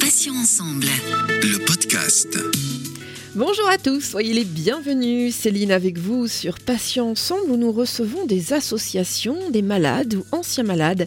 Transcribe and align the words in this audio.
Passions 0.00 0.36
ensemble. 0.36 0.86
Le 1.42 1.64
podcast. 1.64 2.38
Bonjour 3.34 3.68
à 3.68 3.76
tous, 3.76 4.00
soyez 4.00 4.32
les 4.32 4.44
bienvenus. 4.44 5.34
Céline 5.34 5.70
avec 5.70 5.98
vous 5.98 6.26
sur 6.26 6.58
Patients 6.58 7.10
Ensemble 7.10 7.50
où 7.50 7.58
nous 7.58 7.70
recevons 7.70 8.24
des 8.24 8.54
associations, 8.54 9.50
des 9.50 9.60
malades 9.60 10.14
ou 10.14 10.24
anciens 10.32 10.64
malades, 10.64 11.04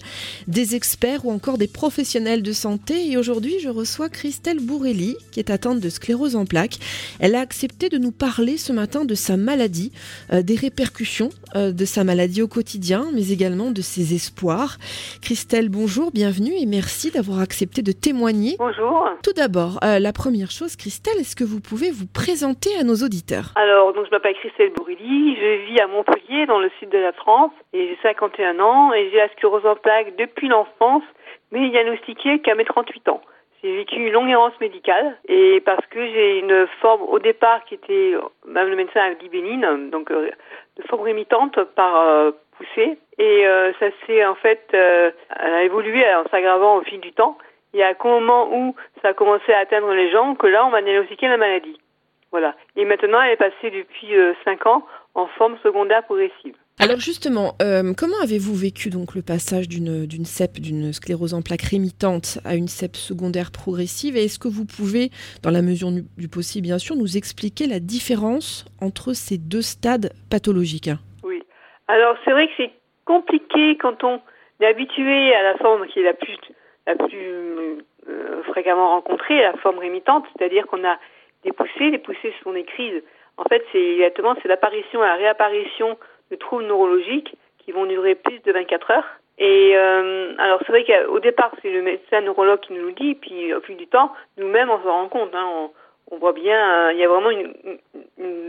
des 0.47 0.75
experts 0.75 1.25
ou 1.25 1.31
encore 1.31 1.57
des 1.57 1.67
professionnels 1.67 2.43
de 2.43 2.53
santé. 2.53 3.11
Et 3.11 3.17
aujourd'hui, 3.17 3.55
je 3.59 3.69
reçois 3.69 4.09
Christelle 4.09 4.59
Bourrelli 4.59 5.15
qui 5.31 5.39
est 5.39 5.49
atteinte 5.49 5.79
de 5.79 5.89
sclérose 5.89 6.35
en 6.35 6.45
plaques. 6.45 6.77
Elle 7.19 7.33
a 7.33 7.39
accepté 7.39 7.89
de 7.89 7.97
nous 7.97 8.11
parler 8.11 8.57
ce 8.57 8.73
matin 8.73 9.05
de 9.05 9.15
sa 9.15 9.35
maladie, 9.35 9.91
euh, 10.31 10.43
des 10.43 10.55
répercussions 10.55 11.31
de 11.55 11.85
sa 11.85 12.03
maladie 12.03 12.41
au 12.41 12.47
quotidien, 12.47 13.05
mais 13.13 13.31
également 13.31 13.71
de 13.71 13.81
ses 13.81 14.13
espoirs. 14.13 14.77
Christelle, 15.21 15.69
bonjour, 15.69 16.11
bienvenue 16.11 16.53
et 16.59 16.65
merci 16.65 17.11
d'avoir 17.11 17.39
accepté 17.39 17.81
de 17.81 17.91
témoigner. 17.91 18.55
Bonjour. 18.59 19.09
Tout 19.23 19.33
d'abord, 19.33 19.79
euh, 19.83 19.99
la 19.99 20.13
première 20.13 20.51
chose, 20.51 20.75
Christelle, 20.75 21.19
est-ce 21.19 21.35
que 21.35 21.43
vous 21.43 21.59
pouvez 21.59 21.91
vous 21.91 22.07
présenter 22.07 22.69
à 22.79 22.83
nos 22.83 22.95
auditeurs? 22.95 23.51
Alors, 23.55 23.93
donc 23.93 24.05
je 24.05 24.11
m'appelle 24.11 24.35
Christelle 24.35 24.71
Bourrilly, 24.75 25.35
je 25.35 25.71
vis 25.71 25.79
à 25.81 25.87
Montpellier, 25.87 26.45
dans 26.45 26.59
le 26.59 26.69
sud 26.79 26.89
de 26.89 26.97
la 26.97 27.11
France, 27.13 27.51
et 27.73 27.87
j'ai 27.87 27.97
51 28.01 28.59
ans, 28.59 28.93
et 28.93 29.09
j'ai 29.11 29.17
la 29.17 29.29
sclérose 29.29 29.65
en 29.65 29.75
plaques 29.75 30.15
depuis 30.17 30.47
l'enfance, 30.47 31.03
mais 31.51 31.69
diagnostiquée 31.69 32.39
qu'à 32.39 32.55
mes 32.55 32.65
38 32.65 33.09
ans. 33.09 33.21
J'ai 33.61 33.75
vécu 33.75 33.95
une 33.95 34.11
longue 34.11 34.29
errance 34.29 34.57
médicale, 34.61 35.17
et 35.27 35.59
parce 35.61 35.85
que 35.87 35.99
j'ai 35.99 36.39
une 36.39 36.65
forme 36.81 37.01
au 37.01 37.19
départ 37.19 37.65
qui 37.65 37.75
était, 37.75 38.13
même 38.45 38.69
le 38.69 38.75
médecin 38.77 39.01
a 39.01 39.13
dit 39.15 39.27
bénigne, 39.27 39.89
donc 39.89 40.11
euh, 40.11 40.29
de 40.77 40.87
forme 40.87 41.03
rémitante 41.03 41.61
par 41.75 41.97
euh, 41.97 42.31
poussée, 42.57 42.97
et 43.17 43.47
euh, 43.47 43.73
ça 43.79 43.87
s'est 44.05 44.25
en 44.25 44.35
fait, 44.35 44.61
euh, 44.73 45.11
elle 45.37 45.53
a 45.53 45.63
évolué 45.63 46.03
en 46.15 46.27
s'aggravant 46.29 46.77
au 46.77 46.81
fil 46.83 46.99
du 47.01 47.11
temps. 47.11 47.37
Y 47.73 47.83
a 47.83 47.93
qu'au 47.93 48.07
moment 48.07 48.49
où 48.51 48.75
ça 49.01 49.09
a 49.09 49.13
commencé 49.13 49.53
à 49.53 49.59
atteindre 49.59 49.93
les 49.93 50.09
gens 50.09 50.35
que 50.35 50.47
là, 50.47 50.65
on 50.65 50.69
m'a 50.69 50.81
diagnostiqué 50.81 51.27
la 51.27 51.37
maladie. 51.37 51.79
Voilà. 52.31 52.55
Et 52.75 52.85
maintenant, 52.85 53.21
elle 53.21 53.33
est 53.33 53.37
passée 53.37 53.69
depuis 53.69 54.09
5 54.43 54.65
ans 54.65 54.83
en 55.13 55.27
forme 55.27 55.57
secondaire 55.61 56.03
progressive. 56.03 56.55
Alors 56.81 56.99
justement, 57.01 57.55
euh, 57.61 57.91
comment 57.93 58.15
avez-vous 58.23 58.55
vécu 58.55 58.89
donc 58.89 59.13
le 59.13 59.21
passage 59.21 59.67
d'une 59.67 60.05
d'une 60.05 60.23
d'une 60.61 60.93
sclérose 60.93 61.33
en 61.33 61.41
plaques 61.41 61.67
rémitante 61.69 62.39
à 62.45 62.55
une 62.55 62.69
CEP 62.69 62.95
secondaire 62.95 63.51
progressive? 63.51 64.15
Et 64.15 64.23
est-ce 64.23 64.39
que 64.39 64.47
vous 64.47 64.63
pouvez, 64.63 65.09
dans 65.43 65.51
la 65.51 65.61
mesure 65.61 65.91
du, 65.91 66.03
du 66.17 66.29
possible 66.29 66.63
bien 66.63 66.77
sûr, 66.77 66.95
nous 66.95 67.17
expliquer 67.17 67.67
la 67.67 67.81
différence 67.81 68.63
entre 68.79 69.11
ces 69.11 69.37
deux 69.37 69.61
stades 69.61 70.13
pathologiques? 70.31 70.89
Oui. 71.21 71.43
Alors 71.89 72.15
c'est 72.23 72.31
vrai 72.31 72.47
que 72.47 72.53
c'est 72.55 72.71
compliqué 73.03 73.75
quand 73.75 74.05
on 74.05 74.21
est 74.61 74.65
habitué 74.65 75.35
à 75.35 75.43
la 75.43 75.57
forme 75.57 75.85
qui 75.87 75.99
est 75.99 76.03
la 76.03 76.13
plus 76.13 76.37
la 76.87 76.95
plus 76.95 77.83
euh, 78.07 78.41
fréquemment 78.43 78.91
rencontrée, 78.91 79.41
la 79.41 79.51
forme 79.57 79.79
rémitante, 79.79 80.23
c'est-à-dire 80.31 80.65
qu'on 80.67 80.87
a 80.87 80.97
des 81.43 81.51
poussées. 81.51 81.91
Les 81.91 81.99
poussées 81.99 82.33
sont 82.41 82.53
des 82.53 82.63
crises. 82.63 83.03
En 83.35 83.43
fait, 83.43 83.63
c'est 83.73 83.95
exactement 83.95 84.33
c'est 84.41 84.47
l'apparition 84.47 85.03
et 85.03 85.07
la 85.07 85.15
réapparition 85.15 85.97
de 86.31 86.35
troubles 86.35 86.65
neurologiques 86.65 87.35
qui 87.59 87.71
vont 87.71 87.85
durer 87.85 88.15
plus 88.15 88.39
de 88.39 88.51
24 88.51 88.91
heures. 88.91 89.07
Et 89.37 89.71
euh, 89.75 90.33
alors 90.37 90.59
c'est 90.65 90.71
vrai 90.71 90.83
qu'au 90.83 91.19
départ 91.19 91.51
c'est 91.61 91.71
le 91.71 91.81
médecin 91.81 92.21
neurologue 92.21 92.59
qui 92.59 92.73
nous 92.73 92.87
le 92.87 92.91
dit, 92.93 93.15
puis 93.15 93.53
au 93.53 93.61
fil 93.61 93.77
du 93.77 93.87
temps 93.87 94.11
nous-mêmes 94.37 94.69
on 94.69 94.79
se 94.79 94.87
rend 94.87 95.07
compte. 95.07 95.33
Hein, 95.33 95.69
on, 96.11 96.17
voit 96.17 96.33
bien, 96.33 96.87
euh, 96.87 96.93
il 96.93 96.99
y 96.99 97.03
a 97.03 97.07
vraiment 97.07 97.29
une, 97.29 97.53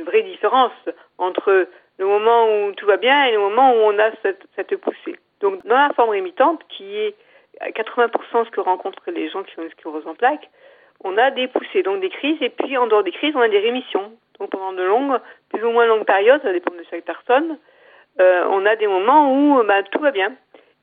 vraie 0.05 0.23
différence 0.23 0.73
entre 1.19 1.69
le 1.99 2.07
moment 2.07 2.47
où 2.49 2.73
tout 2.73 2.87
va 2.87 2.97
bien 2.97 3.27
et 3.27 3.33
le 3.33 3.39
moment 3.39 3.73
où 3.73 3.77
on 3.77 3.99
a 3.99 4.11
cette, 4.23 4.43
cette 4.57 4.75
poussée. 4.77 5.19
Donc 5.41 5.65
dans 5.67 5.77
la 5.77 5.93
forme 5.95 6.11
rémitante, 6.11 6.63
qui 6.69 6.97
est 6.97 7.15
à 7.61 7.71
80% 7.71 8.47
ce 8.47 8.51
que 8.51 8.61
rencontrent 8.61 9.11
les 9.11 9.29
gens 9.29 9.43
qui 9.43 9.59
ont 9.59 9.63
une 9.63 9.71
sclérose 9.71 10.07
en 10.07 10.15
plaques, 10.15 10.49
on 11.05 11.17
a 11.17 11.31
des 11.31 11.49
poussées, 11.49 11.83
donc 11.83 12.01
des 12.01 12.11
crises, 12.11 12.41
et 12.41 12.51
puis 12.51 12.77
en 12.77 12.87
dehors 12.87 13.03
des 13.03 13.13
crises, 13.13 13.35
on 13.35 13.41
a 13.41 13.49
des 13.49 13.59
rémissions. 13.59 14.13
Donc 14.39 14.51
pendant 14.51 14.73
de 14.73 14.83
longues, 14.83 15.19
plus 15.51 15.63
ou 15.65 15.71
moins 15.71 15.87
longues 15.87 16.05
périodes, 16.05 16.43
ça 16.43 16.53
dépend 16.53 16.75
de 16.75 16.85
chaque 16.91 17.05
personne, 17.05 17.59
euh, 18.19 18.45
on 18.51 18.67
a 18.67 18.77
des 18.77 18.87
moments 18.87 19.33
où 19.33 19.63
bah, 19.65 19.83
tout 19.85 20.01
va 20.01 20.11
bien. 20.11 20.33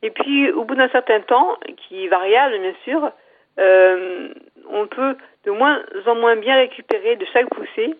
Et 0.01 0.11
puis 0.11 0.51
au 0.51 0.63
bout 0.63 0.75
d'un 0.75 0.89
certain 0.89 1.21
temps, 1.21 1.57
qui 1.75 2.05
est 2.05 2.07
variable 2.07 2.59
bien 2.59 2.73
sûr, 2.83 3.11
euh, 3.59 4.29
on 4.69 4.87
peut 4.87 5.15
de 5.45 5.51
moins 5.51 5.81
en 6.05 6.15
moins 6.15 6.35
bien 6.35 6.55
récupérer 6.55 7.15
de 7.15 7.25
chaque 7.33 7.49
poussée, 7.49 7.95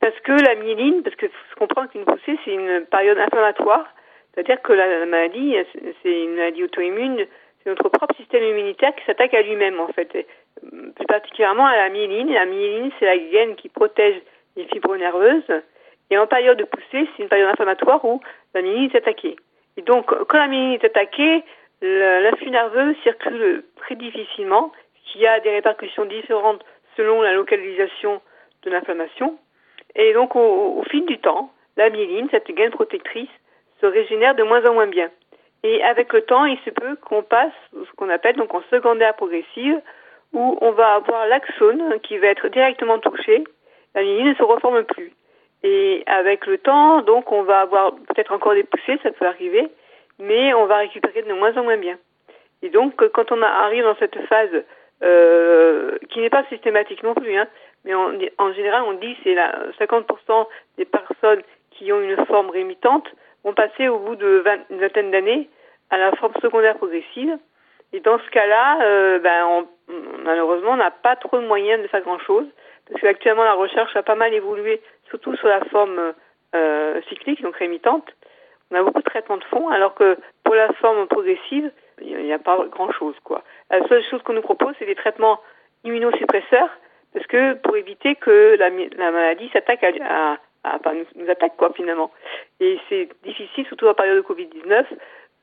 parce 0.00 0.18
que 0.20 0.32
la 0.32 0.54
myéline, 0.56 1.02
parce 1.02 1.16
que 1.16 1.26
faut 1.28 1.60
comprendre 1.60 1.90
qu'une 1.90 2.04
poussée 2.04 2.38
c'est 2.44 2.52
une 2.52 2.84
période 2.86 3.18
inflammatoire, 3.18 3.86
c'est-à-dire 4.34 4.60
que 4.62 4.72
la, 4.72 4.86
la 5.00 5.06
maladie, 5.06 5.56
c'est 6.02 6.22
une 6.24 6.36
maladie 6.36 6.64
auto-immune, 6.64 7.26
c'est 7.62 7.70
notre 7.70 7.88
propre 7.88 8.14
système 8.16 8.42
immunitaire 8.42 8.94
qui 8.94 9.04
s'attaque 9.04 9.34
à 9.34 9.42
lui-même 9.42 9.80
en 9.80 9.88
fait, 9.88 10.08
plus 10.60 11.06
particulièrement 11.06 11.66
à 11.66 11.76
la 11.76 11.88
myéline. 11.90 12.32
La 12.32 12.46
myéline, 12.46 12.90
c'est 12.98 13.06
la 13.06 13.18
gaine 13.18 13.54
qui 13.56 13.68
protège 13.68 14.20
les 14.56 14.64
fibres 14.64 14.96
nerveuses. 14.96 15.62
Et 16.10 16.18
en 16.18 16.26
période 16.26 16.58
de 16.58 16.64
poussée, 16.64 17.08
c'est 17.16 17.22
une 17.22 17.28
période 17.28 17.50
inflammatoire 17.50 18.04
où 18.04 18.20
la 18.54 18.62
myéline 18.62 18.90
est 18.90 18.96
attaquée. 18.96 19.36
Et 19.76 19.82
donc, 19.82 20.06
quand 20.06 20.38
la 20.38 20.48
myéline 20.48 20.72
est 20.72 20.84
attaquée, 20.84 21.44
l'influx 21.82 22.50
nerveux 22.50 22.94
circule 23.02 23.64
très 23.76 23.94
difficilement, 23.94 24.72
ce 24.94 25.12
qui 25.12 25.26
a 25.26 25.40
des 25.40 25.50
répercussions 25.50 26.04
différentes 26.04 26.64
selon 26.96 27.22
la 27.22 27.32
localisation 27.32 28.20
de 28.62 28.70
l'inflammation. 28.70 29.38
Et 29.94 30.12
donc, 30.12 30.36
au, 30.36 30.78
au, 30.78 30.82
fil 30.84 31.06
du 31.06 31.18
temps, 31.18 31.52
la 31.76 31.90
myéline, 31.90 32.28
cette 32.30 32.50
gaine 32.50 32.70
protectrice, 32.70 33.30
se 33.80 33.86
régénère 33.86 34.34
de 34.34 34.42
moins 34.42 34.64
en 34.66 34.74
moins 34.74 34.86
bien. 34.86 35.10
Et 35.62 35.82
avec 35.82 36.12
le 36.12 36.22
temps, 36.22 36.44
il 36.44 36.58
se 36.60 36.70
peut 36.70 36.96
qu'on 36.96 37.22
passe 37.22 37.52
ce 37.72 37.96
qu'on 37.96 38.08
appelle 38.08 38.36
donc 38.36 38.54
en 38.54 38.62
secondaire 38.70 39.14
progressive, 39.14 39.80
où 40.32 40.58
on 40.60 40.70
va 40.72 40.94
avoir 40.94 41.26
l'axone 41.26 41.98
qui 42.02 42.18
va 42.18 42.28
être 42.28 42.48
directement 42.48 42.98
touché. 42.98 43.44
La 43.94 44.02
myéline 44.02 44.28
ne 44.28 44.34
se 44.34 44.42
reforme 44.42 44.84
plus. 44.84 45.12
Et 45.62 46.02
avec 46.06 46.46
le 46.46 46.58
temps, 46.58 47.02
donc, 47.02 47.32
on 47.32 47.42
va 47.42 47.60
avoir 47.60 47.94
peut-être 47.94 48.32
encore 48.32 48.54
des 48.54 48.64
poussées, 48.64 48.98
ça 49.02 49.10
peut 49.10 49.26
arriver, 49.26 49.68
mais 50.18 50.54
on 50.54 50.66
va 50.66 50.78
récupérer 50.78 51.22
de 51.22 51.32
moins 51.32 51.56
en 51.56 51.64
moins 51.64 51.76
bien. 51.76 51.98
Et 52.62 52.70
donc, 52.70 52.94
quand 53.12 53.32
on 53.32 53.42
arrive 53.42 53.84
dans 53.84 53.96
cette 53.96 54.18
phase 54.26 54.64
euh, 55.02 55.96
qui 56.10 56.20
n'est 56.20 56.30
pas 56.30 56.44
systématique 56.44 57.02
non 57.02 57.14
plus, 57.14 57.36
hein, 57.36 57.46
mais 57.84 57.94
on, 57.94 58.18
en 58.38 58.52
général, 58.52 58.82
on 58.86 58.92
dit 58.94 59.16
c'est 59.24 59.34
la 59.34 59.52
50% 59.78 60.46
des 60.76 60.84
personnes 60.84 61.42
qui 61.70 61.92
ont 61.92 62.00
une 62.00 62.24
forme 62.26 62.50
rémitante 62.50 63.06
vont 63.44 63.54
passer 63.54 63.88
au 63.88 63.98
bout 63.98 64.16
de 64.16 64.42
20, 64.44 64.58
une 64.70 64.80
vingtaine 64.80 65.10
d'années 65.10 65.48
à 65.88 65.96
la 65.96 66.12
forme 66.16 66.34
secondaire 66.42 66.76
progressive. 66.76 67.38
Et 67.92 68.00
dans 68.00 68.18
ce 68.18 68.30
cas-là, 68.30 68.82
euh, 68.82 69.18
ben, 69.18 69.46
on, 69.46 69.66
malheureusement, 70.24 70.72
on 70.72 70.76
n'a 70.76 70.90
pas 70.90 71.16
trop 71.16 71.38
de 71.38 71.46
moyens 71.46 71.82
de 71.82 71.88
faire 71.88 72.02
grand-chose, 72.02 72.46
parce 72.90 73.02
qu'actuellement, 73.02 73.44
la 73.44 73.54
recherche 73.54 73.94
a 73.96 74.02
pas 74.02 74.14
mal 74.14 74.34
évolué, 74.34 74.80
surtout 75.08 75.36
sur 75.36 75.48
la 75.48 75.60
forme 75.66 76.12
euh, 76.54 77.00
cyclique, 77.08 77.42
donc 77.42 77.56
rémitante. 77.56 78.08
On 78.70 78.76
a 78.76 78.82
beaucoup 78.82 79.00
de 79.00 79.04
traitements 79.04 79.36
de 79.36 79.44
fond, 79.44 79.68
alors 79.68 79.94
que 79.94 80.16
pour 80.44 80.54
la 80.54 80.72
forme 80.74 81.06
progressive, 81.06 81.70
il 82.00 82.16
n'y 82.24 82.32
a 82.32 82.38
pas 82.38 82.58
grand-chose. 82.66 83.16
quoi. 83.24 83.42
La 83.70 83.86
seule 83.88 84.02
chose 84.04 84.22
qu'on 84.22 84.32
nous 84.32 84.42
propose, 84.42 84.74
c'est 84.78 84.86
des 84.86 84.94
traitements 84.94 85.40
immunosuppresseurs, 85.84 86.70
parce 87.12 87.26
que 87.26 87.54
pour 87.54 87.76
éviter 87.76 88.14
que 88.16 88.56
la, 88.58 88.70
la 88.70 89.10
maladie 89.10 89.48
s'attaque 89.52 89.82
à, 89.84 90.38
nous, 90.92 91.04
nous, 91.16 91.30
attaque 91.30 91.56
quoi 91.56 91.72
finalement. 91.74 92.10
Et 92.60 92.78
c'est 92.88 93.08
difficile, 93.24 93.66
surtout 93.66 93.88
en 93.88 93.94
période 93.94 94.16
de 94.16 94.22
Covid-19, 94.22 94.84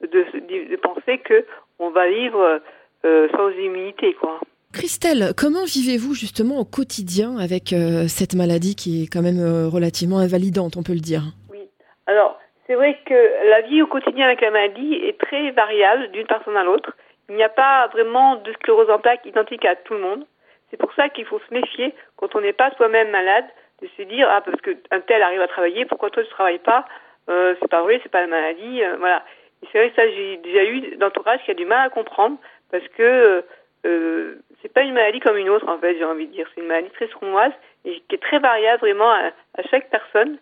de, 0.02 0.08
de, 0.08 0.70
de, 0.70 0.76
penser 0.76 1.18
que 1.20 1.46
on 1.80 1.90
va 1.90 2.08
vivre 2.08 2.62
euh, 3.06 3.28
sans 3.36 3.50
immunité 3.50 4.14
quoi. 4.14 4.40
Christelle, 4.78 5.34
comment 5.36 5.66
vivez-vous 5.66 6.14
justement 6.14 6.60
au 6.60 6.64
quotidien 6.64 7.38
avec 7.40 7.74
euh, 7.74 8.06
cette 8.08 8.36
maladie 8.36 8.76
qui 8.76 9.02
est 9.02 9.08
quand 9.12 9.24
même 9.24 9.42
euh, 9.42 9.68
relativement 9.68 10.20
invalidante, 10.20 10.78
on 10.78 10.84
peut 10.84 10.94
le 10.94 11.02
dire? 11.02 11.24
Oui. 11.50 11.66
Alors, 12.06 12.38
c'est 12.68 12.76
vrai 12.76 12.96
que 13.04 13.18
la 13.50 13.62
vie 13.62 13.82
au 13.82 13.88
quotidien 13.88 14.26
avec 14.26 14.42
la 14.42 14.52
maladie 14.52 14.94
est 14.94 15.18
très 15.18 15.50
variable 15.50 16.12
d'une 16.12 16.28
personne 16.28 16.56
à 16.56 16.64
l'autre. 16.64 16.96
Il 17.28 17.36
n'y 17.36 17.44
a 17.44 17.50
pas 17.50 17.88
vraiment 17.88 18.36
de 18.36 18.54
sclérose 18.54 18.92
en 18.92 19.00
plaques 19.00 19.26
identique 19.26 19.66
à 19.66 19.76
tout 19.76 19.96
le 19.96 20.02
monde. 20.02 20.26
C'est 20.70 20.78
pour 20.78 20.94
ça 20.94 21.10
qu'il 21.10 21.26
faut 21.26 21.40
se 21.40 21.54
méfier 21.54 21.96
quand 22.16 22.36
on 22.36 22.42
n'est 22.42 22.54
pas 22.54 22.70
soi-même 22.78 23.10
malade, 23.10 23.46
de 23.82 23.90
se 23.98 24.04
dire 24.04 24.28
ah 24.30 24.42
parce 24.46 24.62
qu'un 24.62 25.02
tel 25.08 25.24
arrive 25.24 25.42
à 25.42 25.48
travailler, 25.48 25.86
pourquoi 25.86 26.12
toi 26.12 26.24
tu 26.24 26.30
travailles 26.30 26.60
pas? 26.60 26.86
Euh, 27.30 27.56
C'est 27.60 27.70
pas 27.70 27.82
vrai, 27.82 28.00
c'est 28.04 28.12
pas 28.12 28.22
la 28.22 28.28
maladie, 28.28 28.84
euh, 28.84 28.96
voilà. 29.00 29.24
C'est 29.72 29.80
vrai 29.80 29.90
que 29.90 29.96
ça 29.96 30.08
j'ai 30.08 30.38
déjà 30.38 30.64
eu 30.66 30.98
d'entourage 30.98 31.40
qui 31.46 31.52
a 31.52 31.56
du 31.56 31.66
mal 31.66 31.88
à 31.88 31.90
comprendre 31.90 32.38
parce 32.70 32.88
que 32.90 33.44
euh, 33.86 34.36
c'est 34.62 34.74
pas 34.74 34.82
une 34.82 34.94
maladie 34.94 35.20
comme 35.20 35.38
une 35.38 35.50
autre 35.50 35.68
en 35.68 35.78
fait, 35.78 35.98
j'ai 35.98 36.06
envie 36.06 36.28
de 36.28 36.32
dire. 36.32 36.48
C'est 36.54 36.62
une 36.62 36.68
maladie 36.68 36.90
très 36.92 37.08
sournoise 37.08 37.52
et 37.86 38.02
qui 38.08 38.16
est 38.16 38.22
très 38.22 38.40
variable 38.40 38.80
vraiment 38.80 39.10
à, 39.12 39.32
chaque 39.70 39.90
personne. 39.90 40.38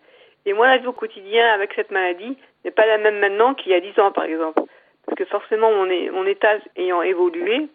Et 0.46 0.52
moi, 0.52 0.66
la 0.66 0.78
vie 0.78 0.86
au 0.86 0.92
quotidien 0.92 1.52
avec 1.52 1.72
cette 1.74 1.90
maladie 1.90 2.36
n'est 2.64 2.70
pas 2.70 2.86
la 2.86 2.98
même 2.98 3.18
maintenant 3.18 3.54
qu'il 3.54 3.72
y 3.72 3.74
a 3.74 3.80
10 3.80 3.98
ans 4.00 4.12
par 4.12 4.24
exemple. 4.24 4.62
Parce 5.04 5.18
que 5.18 5.24
forcément, 5.26 5.70
mon, 5.70 5.86
mon 6.12 6.26
état 6.26 6.56
ayant 6.76 7.02
évolué, 7.02 7.68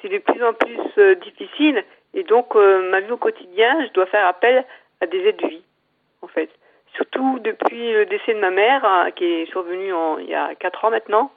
c'est 0.00 0.08
de 0.08 0.18
plus 0.18 0.42
en 0.44 0.52
plus 0.52 0.78
euh, 0.98 1.14
difficile. 1.16 1.84
Et 2.14 2.24
donc, 2.24 2.54
euh, 2.56 2.90
ma 2.90 3.00
vie 3.00 3.10
au 3.10 3.16
quotidien, 3.16 3.86
je 3.86 3.92
dois 3.92 4.06
faire 4.06 4.26
appel 4.26 4.64
à 5.00 5.06
des 5.06 5.18
aides 5.26 5.36
de 5.36 5.48
vie, 5.48 5.62
en 6.22 6.26
fait. 6.26 6.50
Surtout 6.94 7.38
depuis 7.40 7.92
le 7.92 8.06
décès 8.06 8.34
de 8.34 8.40
ma 8.40 8.50
mère, 8.50 8.84
hein, 8.84 9.10
qui 9.12 9.24
est 9.24 9.46
survenu 9.50 9.92
en, 9.92 10.18
il 10.18 10.28
y 10.28 10.34
a 10.34 10.54
4 10.54 10.84
ans 10.84 10.90
maintenant. 10.90 11.30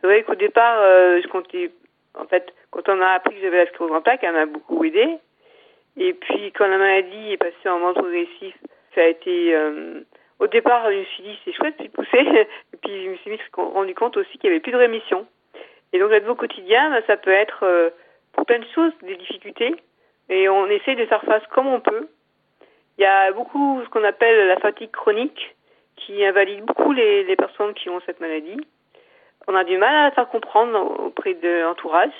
C'est 0.00 0.06
vrai 0.06 0.22
qu'au 0.22 0.34
départ, 0.34 0.78
euh, 0.80 1.20
je 1.22 1.28
comptais 1.28 1.70
en 2.18 2.26
fait, 2.26 2.52
quand 2.72 2.88
on 2.88 3.00
a 3.00 3.08
appris 3.10 3.36
que 3.36 3.42
j'avais 3.42 3.58
la 3.58 3.66
sclérose 3.66 3.94
en 3.94 4.00
plaques, 4.00 4.24
elle 4.24 4.32
m'a 4.32 4.46
beaucoup 4.46 4.82
aidé. 4.82 5.18
Et 5.98 6.14
puis, 6.14 6.52
quand 6.52 6.66
la 6.66 6.78
maladie 6.78 7.32
est 7.32 7.36
passée 7.36 7.68
en 7.68 7.78
mode 7.78 7.94
progressif, 7.94 8.56
ça 8.94 9.02
a 9.02 9.06
été. 9.06 9.54
Euh, 9.54 10.00
au 10.38 10.46
départ, 10.46 10.90
je 10.90 10.96
me 10.98 11.04
suis 11.04 11.22
dit, 11.22 11.38
c'est 11.44 11.52
chouette, 11.52 11.76
puis 11.78 11.90
pousser. 11.90 12.18
Et 12.72 12.76
puis, 12.82 13.04
je 13.04 13.10
me 13.30 13.36
suis 13.36 13.38
rendu 13.54 13.94
compte 13.94 14.16
aussi 14.16 14.38
qu'il 14.38 14.48
n'y 14.48 14.56
avait 14.56 14.60
plus 14.60 14.72
de 14.72 14.78
rémission. 14.78 15.26
Et 15.92 15.98
donc, 15.98 16.10
la 16.10 16.28
au 16.28 16.34
quotidien, 16.34 16.90
bah, 16.90 17.02
ça 17.06 17.18
peut 17.18 17.30
être 17.30 17.64
euh, 17.64 17.90
pour 18.32 18.46
plein 18.46 18.58
de 18.58 18.66
choses, 18.74 18.92
des 19.02 19.16
difficultés. 19.16 19.76
Et 20.30 20.48
on 20.48 20.66
essaie 20.66 20.96
de 20.96 21.04
faire 21.04 21.22
face 21.24 21.46
comme 21.48 21.66
on 21.66 21.80
peut. 21.80 22.08
Il 22.96 23.02
y 23.02 23.06
a 23.06 23.32
beaucoup 23.32 23.82
ce 23.84 23.88
qu'on 23.90 24.04
appelle 24.04 24.48
la 24.48 24.58
fatigue 24.58 24.90
chronique 24.90 25.54
qui 25.96 26.24
invalide 26.24 26.64
beaucoup 26.64 26.92
les, 26.92 27.24
les 27.24 27.36
personnes 27.36 27.74
qui 27.74 27.90
ont 27.90 28.00
cette 28.06 28.20
maladie. 28.20 28.56
On 29.46 29.54
a 29.54 29.64
du 29.64 29.76
mal 29.76 29.94
à 29.94 30.02
la 30.04 30.10
faire 30.12 30.28
comprendre 30.28 30.78
auprès 31.00 31.34
de 31.34 31.62
l'entourage. 31.62 32.12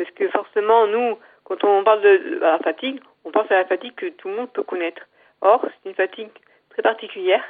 Parce 0.00 0.12
que 0.12 0.28
forcément, 0.28 0.86
nous, 0.86 1.18
quand 1.44 1.62
on 1.62 1.84
parle 1.84 2.00
de 2.00 2.38
la 2.40 2.58
fatigue, 2.60 3.00
on 3.26 3.30
pense 3.30 3.50
à 3.50 3.56
la 3.56 3.66
fatigue 3.66 3.94
que 3.96 4.06
tout 4.06 4.28
le 4.28 4.34
monde 4.34 4.50
peut 4.50 4.62
connaître. 4.62 5.02
Or, 5.42 5.62
c'est 5.62 5.90
une 5.90 5.94
fatigue 5.94 6.30
très 6.70 6.80
particulière 6.80 7.44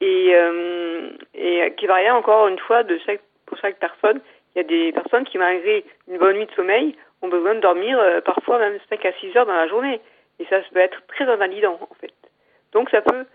et, 0.00 0.30
euh, 0.32 1.10
et 1.34 1.74
qui 1.76 1.86
varie 1.88 2.08
encore 2.08 2.46
une 2.46 2.58
fois 2.60 2.84
de 2.84 2.96
chaque, 3.04 3.20
pour 3.46 3.58
chaque 3.58 3.80
personne. 3.80 4.20
Il 4.54 4.58
y 4.58 4.60
a 4.60 4.62
des 4.62 4.92
personnes 4.92 5.24
qui, 5.24 5.38
malgré 5.38 5.84
une 6.06 6.18
bonne 6.18 6.36
nuit 6.36 6.46
de 6.46 6.52
sommeil, 6.52 6.94
ont 7.20 7.26
besoin 7.26 7.56
de 7.56 7.60
dormir 7.60 7.98
euh, 7.98 8.20
parfois 8.20 8.60
même 8.60 8.78
5 8.88 9.04
à 9.04 9.12
6 9.14 9.36
heures 9.36 9.46
dans 9.46 9.52
la 9.52 9.66
journée. 9.66 10.00
Et 10.38 10.44
ça, 10.44 10.60
peut 10.72 10.78
être 10.78 11.04
très 11.08 11.24
invalidant, 11.24 11.80
en 11.90 11.94
fait. 11.96 12.14
Donc, 12.74 12.90
ça 12.90 13.02
peut 13.02 13.26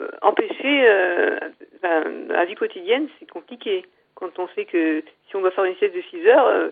euh, 0.00 0.08
empêcher 0.22 0.88
euh, 0.88 1.38
la 1.82 2.46
vie 2.46 2.54
quotidienne, 2.54 3.08
c'est 3.20 3.30
compliqué. 3.30 3.84
Quand 4.14 4.38
on 4.38 4.48
sait 4.54 4.64
que 4.64 5.02
si 5.28 5.36
on 5.36 5.42
doit 5.42 5.50
faire 5.50 5.64
une 5.64 5.76
sieste 5.76 5.94
de 5.94 6.00
6 6.00 6.26
heures, 6.28 6.70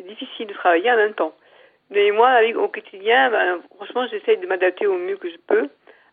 c'est 0.00 0.08
difficile 0.08 0.46
de 0.46 0.54
travailler 0.54 0.90
en 0.90 0.96
même 0.96 1.14
temps. 1.14 1.34
Mais 1.90 2.10
moi, 2.12 2.28
avec, 2.28 2.56
au 2.56 2.68
quotidien, 2.68 3.30
ben, 3.30 3.60
franchement, 3.76 4.06
j'essaye 4.10 4.38
de 4.38 4.46
m'adapter 4.46 4.86
au 4.86 4.96
mieux 4.96 5.16
que 5.16 5.28
je 5.28 5.36
peux. 5.46 5.68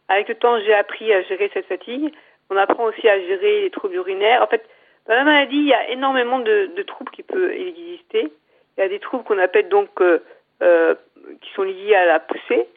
Avec 0.08 0.28
le 0.28 0.36
temps, 0.36 0.60
j'ai 0.60 0.74
appris 0.74 1.14
à 1.14 1.22
gérer 1.24 1.50
cette 1.54 1.68
fatigue. 1.68 2.14
On 2.50 2.58
apprend 2.58 2.86
aussi 2.86 3.08
à 3.08 3.20
gérer 3.20 3.62
les 3.62 3.70
troubles 3.70 3.96
urinaires. 3.96 4.42
En 4.42 4.48
fait, 4.48 4.66
dans 5.08 5.14
la 5.14 5.24
maladie, 5.24 5.58
il 5.58 5.68
y 5.68 5.74
a 5.74 5.90
énormément 5.90 6.40
de, 6.40 6.82
troubles 6.84 7.12
qui 7.12 7.24
peuvent 7.24 7.52
exister. 7.52 8.32
Il 8.78 8.82
y 8.82 8.84
a 8.84 8.90
des 8.90 9.00
troubles 9.00 9.24
qu'on 9.24 9.38
appelle 9.38 9.70
donc 9.70 9.90
euh, 10.02 10.20
euh, 10.62 10.96
qui 11.42 11.52
sont 11.54 11.64
liés 11.64 11.96
à 11.96 12.06
la 12.06 12.20
poussée. 12.20 12.68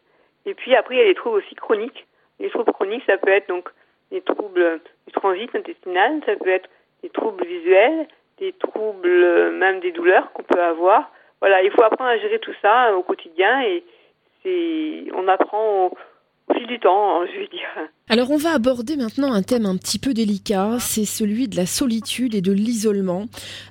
Et 0.46 0.54
puis 0.54 0.74
après, 0.74 0.96
il 0.96 0.98
y 0.98 1.02
a 1.02 1.06
des 1.06 1.14
troubles 1.14 1.38
aussi 1.38 1.54
chroniques. 1.54 2.06
Les 2.38 2.50
troubles 2.50 2.72
chroniques, 2.72 3.04
ça 3.06 3.18
peut 3.18 3.30
être 3.30 3.48
donc 3.48 3.68
des 4.10 4.22
troubles 4.22 4.80
du 5.06 5.12
transit 5.12 5.54
intestinal, 5.54 6.20
ça 6.26 6.36
peut 6.36 6.50
être 6.50 6.68
des 7.02 7.10
troubles 7.10 7.44
visuels, 7.44 8.06
des 8.40 8.52
troubles, 8.54 9.52
même 9.52 9.80
des 9.80 9.92
douleurs 9.92 10.32
qu'on 10.32 10.42
peut 10.42 10.60
avoir 10.60 11.10
voilà, 11.40 11.62
il 11.62 11.70
faut 11.70 11.82
apprendre 11.82 12.10
à 12.10 12.18
gérer 12.18 12.38
tout 12.38 12.54
ça 12.60 12.94
au 12.94 13.02
quotidien 13.02 13.62
et 13.62 13.82
c'est, 14.42 15.10
on 15.14 15.26
apprend 15.26 15.86
au, 15.86 15.96
fil 16.54 16.66
du 16.66 16.80
temps, 16.80 17.22
hein, 17.22 17.26
je 17.32 17.38
vais 17.38 17.46
dire. 17.46 17.68
Alors 18.10 18.30
on 18.30 18.36
va 18.36 18.50
aborder 18.50 18.96
maintenant 18.96 19.32
un 19.32 19.42
thème 19.42 19.64
un 19.64 19.76
petit 19.76 19.98
peu 19.98 20.12
délicat, 20.12 20.78
c'est 20.80 21.06
celui 21.06 21.48
de 21.48 21.56
la 21.56 21.64
solitude 21.64 22.34
et 22.34 22.42
de 22.42 22.52
l'isolement. 22.52 23.26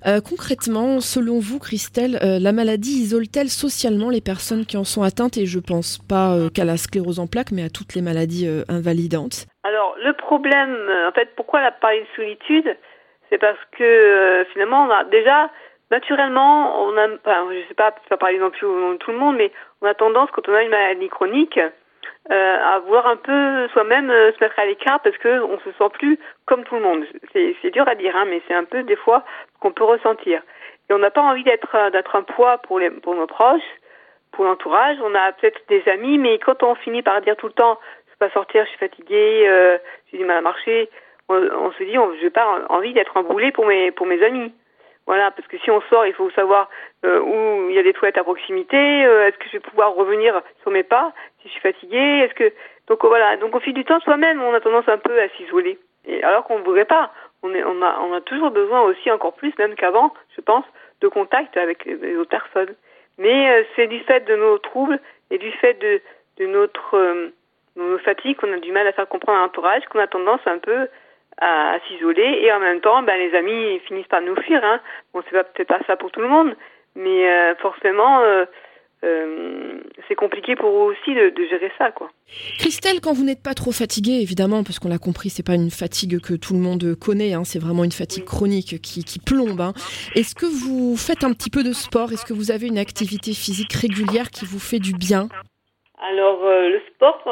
Euh, 0.07 0.19
concrètement, 0.21 0.99
selon 0.99 1.39
vous, 1.39 1.59
Christelle, 1.59 2.17
euh, 2.23 2.39
la 2.39 2.53
maladie 2.53 3.03
isole-t-elle 3.03 3.49
socialement 3.49 4.09
les 4.09 4.21
personnes 4.21 4.65
qui 4.65 4.77
en 4.77 4.85
sont 4.85 5.03
atteintes? 5.03 5.37
Et 5.37 5.45
je 5.45 5.59
pense 5.59 5.99
pas 5.99 6.33
euh, 6.35 6.49
qu'à 6.49 6.63
la 6.63 6.77
sclérose 6.77 7.19
en 7.19 7.27
plaques, 7.27 7.51
mais 7.51 7.63
à 7.63 7.69
toutes 7.69 7.95
les 7.95 8.01
maladies 8.01 8.47
invalidantes. 8.69 9.45
Alors 9.63 9.95
le 10.01 10.13
problème, 10.13 10.75
en 11.07 11.11
fait, 11.11 11.35
pourquoi 11.35 11.61
la 11.61 11.71
parler 11.71 11.99
de 11.99 12.15
solitude? 12.15 12.77
C'est 13.29 13.37
parce 13.37 13.59
que 13.77 14.45
finalement, 14.51 14.85
on 14.85 14.89
a 14.89 15.03
déjà 15.05 15.49
naturellement, 15.91 16.83
on 16.83 16.97
a, 16.97 17.07
enfin, 17.07 17.47
je 17.51 17.67
sais 17.67 17.73
pas, 17.73 17.91
pas 17.91 18.17
parler 18.17 18.37
non 18.37 18.51
plus 18.51 18.65
au 18.65 18.93
de 18.93 18.97
tout 18.97 19.11
le 19.11 19.17
monde, 19.17 19.37
mais 19.37 19.51
on 19.81 19.87
a 19.87 19.93
tendance, 19.93 20.29
quand 20.31 20.47
on 20.47 20.53
a 20.53 20.63
une 20.63 20.69
maladie 20.69 21.09
chronique, 21.09 21.59
euh, 22.31 22.57
à 22.63 22.79
vouloir 22.79 23.07
un 23.07 23.15
peu 23.15 23.67
soi-même 23.69 24.11
euh, 24.11 24.31
se 24.33 24.43
mettre 24.43 24.59
à 24.59 24.65
l'écart 24.65 24.99
parce 24.99 25.17
que 25.17 25.41
on 25.41 25.57
se 25.59 25.71
sent 25.71 25.89
plus 25.93 26.19
comme 26.45 26.63
tout 26.63 26.75
le 26.75 26.81
monde. 26.81 27.05
C'est 27.33 27.71
dur 27.71 27.87
à 27.87 27.95
dire, 27.95 28.15
hein, 28.15 28.25
mais 28.27 28.41
c'est 28.47 28.53
un 28.53 28.65
peu 28.65 28.83
des 28.83 28.95
fois 28.95 29.23
qu'on 29.59 29.71
peut 29.71 29.83
ressentir. 29.83 30.43
Et 30.89 30.93
on 30.93 30.99
n'a 30.99 31.09
pas 31.09 31.21
envie 31.21 31.43
d'être 31.43 31.73
euh, 31.73 31.89
d'être 31.89 32.15
un 32.15 32.21
poids 32.21 32.59
pour 32.59 32.79
les 32.79 32.91
pour 32.91 33.15
nos 33.15 33.25
proches, 33.25 33.63
pour 34.31 34.45
l'entourage. 34.45 34.97
On 35.03 35.15
a 35.15 35.31
peut-être 35.31 35.59
des 35.69 35.83
amis, 35.89 36.19
mais 36.19 36.37
quand 36.37 36.61
on 36.61 36.75
finit 36.75 37.01
par 37.01 37.19
dire 37.21 37.35
tout 37.35 37.47
le 37.47 37.53
temps, 37.53 37.79
je 38.05 38.11
peux 38.11 38.27
pas 38.27 38.33
sortir, 38.33 38.63
je 38.65 38.69
suis 38.69 38.79
fatiguée, 38.79 39.47
euh, 39.47 39.77
j'ai 40.11 40.19
du 40.19 40.25
mal 40.25 40.37
à 40.37 40.41
marcher, 40.41 40.89
on, 41.29 41.71
se 41.71 41.83
dit, 41.83 41.97
on, 41.97 42.13
je 42.15 42.23
n'ai 42.23 42.29
pas 42.29 42.65
envie 42.69 42.93
d'être 42.93 43.15
un 43.17 43.23
boulet 43.23 43.51
pour 43.51 43.65
mes 43.65 43.91
pour 43.91 44.05
mes 44.05 44.23
amis. 44.23 44.51
Voilà, 45.05 45.31
parce 45.31 45.47
que 45.47 45.57
si 45.57 45.71
on 45.71 45.81
sort, 45.89 46.05
il 46.05 46.13
faut 46.13 46.29
savoir 46.31 46.69
euh, 47.03 47.19
où 47.19 47.69
il 47.69 47.75
y 47.75 47.79
a 47.79 47.83
des 47.83 47.93
toilettes 47.93 48.19
à 48.19 48.23
proximité. 48.23 48.77
Euh, 48.77 49.27
est-ce 49.27 49.37
que 49.37 49.47
je 49.47 49.53
vais 49.53 49.59
pouvoir 49.59 49.95
revenir 49.95 50.39
sur 50.61 50.69
mes 50.69 50.83
pas 50.83 51.13
si 51.41 51.47
je 51.47 51.53
suis 51.53 51.61
fatiguée 51.61 52.19
Est-ce 52.19 52.35
que 52.35 52.53
donc 52.87 53.03
voilà, 53.03 53.37
donc 53.37 53.55
au 53.55 53.59
fil 53.59 53.73
du 53.73 53.85
temps, 53.85 53.99
soi-même, 54.01 54.41
on 54.41 54.53
a 54.53 54.59
tendance 54.59 54.87
un 54.87 54.97
peu 54.97 55.19
à 55.19 55.29
s'isoler. 55.29 55.79
Alors 56.23 56.43
qu'on 56.43 56.59
ne 56.59 56.63
voudrait 56.63 56.85
pas. 56.85 57.11
On, 57.41 57.53
est, 57.53 57.63
on 57.63 57.81
a, 57.81 57.99
on 58.01 58.13
a 58.13 58.21
toujours 58.21 58.51
besoin 58.51 58.81
aussi, 58.81 59.09
encore 59.09 59.33
plus 59.33 59.53
même 59.57 59.75
qu'avant, 59.75 60.13
je 60.35 60.41
pense, 60.41 60.65
de 61.01 61.07
contact 61.07 61.57
avec 61.57 61.85
les 61.85 62.17
autres 62.17 62.29
personnes. 62.29 62.75
Mais 63.17 63.49
euh, 63.51 63.63
c'est 63.75 63.87
du 63.87 63.99
fait 64.01 64.25
de 64.25 64.35
nos 64.35 64.57
troubles 64.59 64.99
et 65.31 65.37
du 65.37 65.51
fait 65.53 65.73
de, 65.75 66.01
de 66.37 66.45
notre 66.45 67.31
nos 67.75 67.97
fatigues 67.99 68.37
qu'on 68.37 68.53
a 68.53 68.57
du 68.57 68.71
mal 68.71 68.85
à 68.85 68.91
faire 68.91 69.07
comprendre 69.07 69.39
à 69.39 69.41
l'entourage, 69.41 69.83
qu'on 69.89 69.99
a 69.99 70.07
tendance 70.07 70.41
un 70.45 70.57
peu 70.57 70.87
à, 71.39 71.79
s'isoler 71.87 72.39
et 72.41 72.51
en 72.51 72.59
même 72.59 72.81
temps, 72.81 73.01
ben, 73.03 73.17
les 73.17 73.35
amis 73.35 73.79
finissent 73.87 74.07
par 74.07 74.21
nous 74.21 74.35
fuir. 74.41 74.63
Hein. 74.63 74.79
Bon, 75.13 75.21
c'est 75.23 75.31
peut-être 75.53 75.67
pas 75.67 75.79
ça 75.87 75.95
pour 75.95 76.11
tout 76.11 76.21
le 76.21 76.27
monde, 76.27 76.55
mais 76.95 77.29
euh, 77.29 77.55
forcément, 77.55 78.21
euh, 78.21 78.45
euh, 79.03 79.79
c'est 80.07 80.15
compliqué 80.15 80.55
pour 80.55 80.69
eux 80.69 80.93
aussi 80.93 81.15
de, 81.15 81.29
de, 81.29 81.45
gérer 81.47 81.71
ça, 81.77 81.91
quoi. 81.91 82.09
Christelle, 82.57 82.99
quand 83.01 83.13
vous 83.13 83.23
n'êtes 83.23 83.41
pas 83.41 83.53
trop 83.53 83.71
fatiguée, 83.71 84.19
évidemment, 84.21 84.63
parce 84.63 84.79
qu'on 84.79 84.89
l'a 84.89 84.97
compris, 84.97 85.29
c'est 85.29 85.45
pas 85.45 85.55
une 85.55 85.71
fatigue 85.71 86.19
que 86.19 86.33
tout 86.33 86.53
le 86.53 86.59
monde 86.59 86.95
connaît, 86.95 87.33
hein, 87.33 87.43
c'est 87.45 87.59
vraiment 87.59 87.83
une 87.83 87.91
fatigue 87.91 88.25
chronique 88.25 88.81
qui, 88.81 89.03
qui 89.03 89.19
plombe. 89.19 89.61
Hein. 89.61 89.73
Est-ce 90.15 90.35
que 90.35 90.45
vous 90.45 90.97
faites 90.97 91.23
un 91.23 91.31
petit 91.33 91.49
peu 91.49 91.63
de 91.63 91.71
sport? 91.71 92.11
Est-ce 92.11 92.25
que 92.25 92.33
vous 92.33 92.51
avez 92.51 92.67
une 92.67 92.77
activité 92.77 93.31
physique 93.31 93.73
régulière 93.73 94.29
qui 94.29 94.45
vous 94.45 94.59
fait 94.59 94.79
du 94.79 94.93
bien? 94.93 95.29
Alors, 96.01 96.41
le 96.43 96.81
sport, 96.93 97.23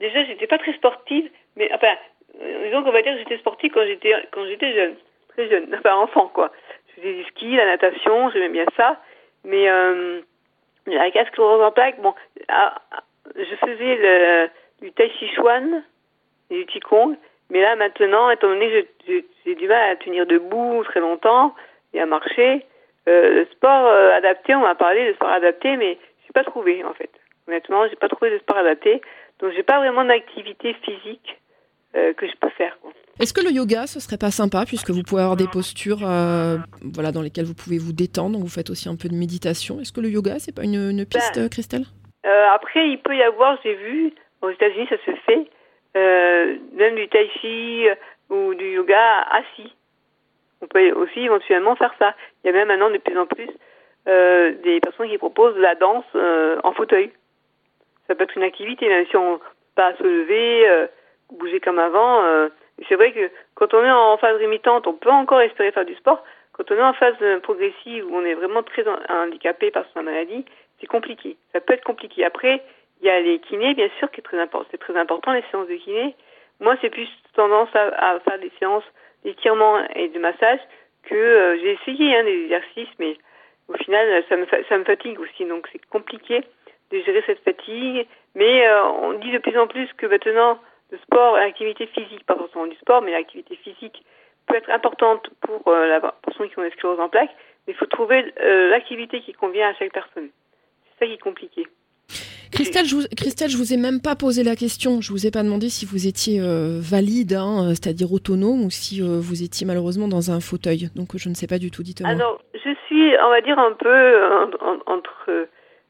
déjà, 0.00 0.24
j'étais 0.24 0.46
pas 0.46 0.58
très 0.58 0.74
sportive, 0.74 1.28
mais 1.56 1.70
enfin, 1.74 1.88
euh, 1.88 2.09
disons 2.40 2.82
qu'on 2.82 2.92
va 2.92 3.02
dire 3.02 3.12
que 3.12 3.18
j'étais 3.18 3.38
sportive 3.38 3.72
quand 3.72 3.84
j'étais 3.84 4.14
quand 4.32 4.44
j'étais 4.46 4.72
jeune, 4.72 4.94
très 5.28 5.48
jeune, 5.48 5.74
enfin 5.78 5.96
enfant 5.96 6.28
quoi. 6.28 6.50
Je 6.88 7.00
faisais 7.00 7.14
du 7.14 7.24
ski, 7.24 7.56
la 7.56 7.66
natation, 7.66 8.30
j'aimais 8.30 8.48
bien 8.48 8.66
ça. 8.76 9.00
Mais 9.44 9.70
euh, 9.70 10.20
la 10.86 11.10
casque 11.10 11.38
en 11.38 11.70
plaque, 11.70 12.00
bon, 12.00 12.14
ah, 12.48 12.74
je 13.36 13.54
faisais 13.56 13.96
le, 13.96 14.48
du 14.82 14.92
tai 14.92 15.10
chi 15.18 15.28
chuan 15.28 15.82
et 16.50 16.56
du 16.56 16.66
qigong, 16.66 17.16
mais 17.50 17.60
là 17.60 17.76
maintenant, 17.76 18.30
étant 18.30 18.48
donné 18.48 18.86
que 19.06 19.24
j'ai 19.44 19.54
du 19.54 19.68
mal 19.68 19.90
à 19.90 19.96
tenir 19.96 20.26
debout 20.26 20.82
très 20.84 21.00
longtemps 21.00 21.54
et 21.94 22.00
à 22.00 22.06
marcher, 22.06 22.66
euh, 23.08 23.34
le 23.34 23.46
sport 23.46 23.86
euh, 23.86 24.12
adapté, 24.16 24.54
on 24.54 24.60
m'a 24.60 24.74
parlé 24.74 25.08
de 25.08 25.14
sport 25.14 25.30
adapté, 25.30 25.76
mais 25.76 25.98
j'ai 26.26 26.32
pas 26.32 26.44
trouvé 26.44 26.84
en 26.84 26.92
fait. 26.92 27.10
Honnêtement, 27.48 27.88
j'ai 27.88 27.96
pas 27.96 28.08
trouvé 28.08 28.30
de 28.30 28.38
sport 28.38 28.58
adapté, 28.58 29.00
donc 29.38 29.52
j'ai 29.52 29.62
pas 29.62 29.78
vraiment 29.78 30.04
d'activité 30.04 30.74
physique 30.74 31.39
euh, 31.96 32.12
que 32.14 32.26
je 32.26 32.32
peux 32.40 32.50
faire. 32.50 32.76
Est-ce 33.18 33.32
que 33.34 33.40
le 33.40 33.50
yoga, 33.50 33.86
ce 33.86 34.00
serait 34.00 34.16
pas 34.16 34.30
sympa, 34.30 34.64
puisque 34.66 34.90
vous 34.90 35.02
pouvez 35.02 35.22
avoir 35.22 35.36
des 35.36 35.48
postures 35.48 36.08
euh, 36.08 36.56
voilà, 36.94 37.12
dans 37.12 37.20
lesquelles 37.20 37.44
vous 37.44 37.54
pouvez 37.54 37.78
vous 37.78 37.92
détendre, 37.92 38.38
vous 38.38 38.48
faites 38.48 38.70
aussi 38.70 38.88
un 38.88 38.96
peu 38.96 39.08
de 39.08 39.14
méditation. 39.14 39.80
Est-ce 39.80 39.92
que 39.92 40.00
le 40.00 40.08
yoga, 40.08 40.38
c'est 40.38 40.54
pas 40.54 40.64
une, 40.64 40.90
une 40.90 41.04
piste, 41.04 41.38
ben, 41.38 41.48
Christelle? 41.50 41.84
euh, 42.24 42.46
Après, 42.54 42.88
il 42.88 42.98
peut 42.98 43.16
y 43.16 43.22
avoir, 43.22 43.58
j'ai 43.62 43.74
vu, 43.74 44.14
aux 44.40 44.50
États-Unis, 44.50 44.86
ça 44.88 44.96
se 45.04 45.10
fait, 45.26 45.50
même 45.94 46.94
du 46.94 47.08
tai 47.08 47.28
chi 47.40 47.86
ou 48.30 48.54
du 48.54 48.72
yoga 48.72 49.22
assis. 49.32 49.74
On 50.62 50.66
peut 50.66 50.92
aussi 50.92 51.20
éventuellement 51.20 51.76
faire 51.76 51.94
ça. 51.98 52.14
Il 52.42 52.46
y 52.46 52.50
a 52.50 52.52
même 52.52 52.68
maintenant 52.68 52.90
de 52.90 52.98
plus 52.98 53.18
en 53.18 53.26
plus 53.26 53.48
des 54.06 54.80
personnes 54.80 55.08
qui 55.08 55.18
proposent 55.18 55.56
de 55.56 55.60
la 55.60 55.74
danse 55.74 56.04
en 56.62 56.72
fauteuil. 56.72 57.10
Ça 58.06 58.14
peut 58.14 58.24
être 58.24 58.36
une 58.36 58.44
activité, 58.44 58.88
même 58.88 59.06
si 59.10 59.16
on 59.16 59.40
pas 59.74 59.94
se 59.96 60.02
lever 60.02 60.88
bouger 61.32 61.60
comme 61.60 61.78
avant. 61.78 62.22
Euh, 62.24 62.48
c'est 62.88 62.94
vrai 62.94 63.12
que 63.12 63.30
quand 63.54 63.74
on 63.74 63.84
est 63.84 63.90
en 63.90 64.16
phase 64.16 64.36
rémitante, 64.36 64.86
on 64.86 64.94
peut 64.94 65.10
encore 65.10 65.40
espérer 65.40 65.72
faire 65.72 65.84
du 65.84 65.94
sport. 65.94 66.24
Quand 66.52 66.70
on 66.70 66.76
est 66.76 66.82
en 66.82 66.92
phase 66.92 67.16
progressive 67.42 68.06
où 68.06 68.16
on 68.16 68.24
est 68.24 68.34
vraiment 68.34 68.62
très 68.62 68.84
handicapé 69.08 69.70
par 69.70 69.84
sa 69.94 70.02
maladie, 70.02 70.44
c'est 70.80 70.86
compliqué. 70.86 71.36
Ça 71.52 71.60
peut 71.60 71.74
être 71.74 71.84
compliqué. 71.84 72.24
Après, 72.24 72.62
il 73.00 73.06
y 73.06 73.10
a 73.10 73.20
les 73.20 73.38
kinés, 73.38 73.74
bien 73.74 73.88
sûr, 73.98 74.10
qui 74.10 74.20
est 74.20 74.24
très 74.24 74.38
important. 74.38 74.68
C'est 74.70 74.78
très 74.78 74.96
important 74.96 75.32
les 75.32 75.44
séances 75.50 75.68
de 75.68 75.74
kiné. 75.74 76.14
Moi, 76.60 76.76
c'est 76.80 76.90
plus 76.90 77.08
tendance 77.34 77.68
à, 77.74 78.20
faire 78.20 78.38
des 78.38 78.52
séances 78.58 78.84
d'étirement 79.24 79.78
et 79.94 80.08
de 80.08 80.18
massage 80.18 80.60
que 81.04 81.14
euh, 81.14 81.58
j'ai 81.58 81.72
essayé 81.72 82.16
hein, 82.16 82.24
des 82.24 82.44
exercices, 82.44 82.94
mais 82.98 83.16
au 83.68 83.74
final, 83.74 84.22
ça 84.28 84.36
me, 84.36 84.46
ça 84.68 84.78
me 84.78 84.84
fatigue 84.84 85.18
aussi. 85.20 85.44
Donc, 85.46 85.66
c'est 85.72 85.84
compliqué 85.86 86.42
de 86.90 87.00
gérer 87.00 87.22
cette 87.26 87.42
fatigue. 87.42 88.06
Mais 88.34 88.66
euh, 88.66 88.84
on 88.84 89.14
dit 89.14 89.30
de 89.30 89.38
plus 89.38 89.58
en 89.58 89.66
plus 89.66 89.88
que 89.96 90.06
maintenant, 90.06 90.58
le 90.90 90.98
sport 90.98 91.36
l'activité 91.36 91.86
physique, 91.86 92.24
pas 92.26 92.36
forcément 92.36 92.66
du 92.66 92.76
sport, 92.76 93.02
mais 93.02 93.12
l'activité 93.12 93.56
physique 93.56 94.04
peut 94.46 94.56
être 94.56 94.70
importante 94.70 95.30
pour 95.40 95.68
euh, 95.68 95.86
la 95.86 96.00
personne 96.00 96.48
qui 96.48 96.58
ont 96.58 96.64
une 96.64 96.70
sclérose 96.72 97.00
en 97.00 97.08
plaques. 97.08 97.34
Il 97.68 97.74
faut 97.74 97.86
trouver 97.86 98.32
l'activité 98.70 99.20
qui 99.20 99.32
convient 99.32 99.68
à 99.68 99.74
chaque 99.74 99.92
personne. 99.92 100.30
C'est 100.84 101.04
ça 101.04 101.06
qui 101.06 101.12
est 101.12 101.18
compliqué. 101.18 101.66
Christelle, 102.50 102.84
je 102.84 102.96
vous, 102.96 103.02
Christelle, 103.16 103.48
je 103.48 103.56
vous 103.56 103.72
ai 103.72 103.76
même 103.76 104.00
pas 104.02 104.16
posé 104.16 104.42
la 104.42 104.56
question. 104.56 105.00
Je 105.00 105.12
vous 105.12 105.24
ai 105.24 105.30
pas 105.30 105.44
demandé 105.44 105.68
si 105.68 105.86
vous 105.86 106.08
étiez 106.08 106.40
valide, 106.42 107.34
hein, 107.34 107.68
c'est-à-dire 107.68 108.12
autonome, 108.12 108.64
ou 108.64 108.70
si 108.70 109.00
vous 109.00 109.44
étiez 109.44 109.66
malheureusement 109.66 110.08
dans 110.08 110.32
un 110.32 110.40
fauteuil. 110.40 110.88
Donc 110.96 111.16
je 111.16 111.28
ne 111.28 111.34
sais 111.34 111.46
pas 111.46 111.58
du 111.58 111.70
tout. 111.70 111.84
Dites-moi. 111.84 112.10
Alors, 112.10 112.42
je 112.54 112.74
suis, 112.86 113.14
on 113.22 113.30
va 113.30 113.40
dire 113.40 113.58
un 113.58 113.72
peu 113.72 114.20
entre, 114.86 115.46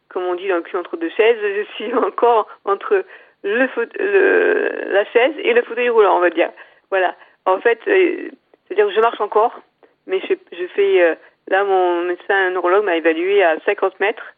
comme 0.08 0.24
on 0.24 0.34
dit 0.34 0.48
le 0.48 0.60
cul 0.60 0.76
entre 0.76 0.98
deux 0.98 1.10
chaises. 1.16 1.38
Je 1.40 1.64
suis 1.76 1.94
encore 2.06 2.46
entre 2.64 3.04
le, 3.42 3.68
le, 3.98 4.92
la 4.92 5.04
chaise 5.06 5.34
et 5.42 5.52
le 5.52 5.62
fauteuil 5.62 5.88
roulant, 5.88 6.16
on 6.16 6.20
va 6.20 6.30
dire. 6.30 6.50
Voilà. 6.90 7.14
En 7.46 7.60
fait, 7.60 7.80
c'est-à-dire 7.84 8.86
que 8.86 8.94
je 8.94 9.00
marche 9.00 9.20
encore, 9.20 9.60
mais 10.06 10.20
je, 10.20 10.34
je 10.52 10.66
fais 10.68 11.18
là 11.48 11.64
mon 11.64 12.02
médecin 12.02 12.50
neurologue 12.50 12.84
m'a 12.84 12.96
évalué 12.96 13.42
à 13.42 13.58
50 13.64 13.98
mètres 14.00 14.34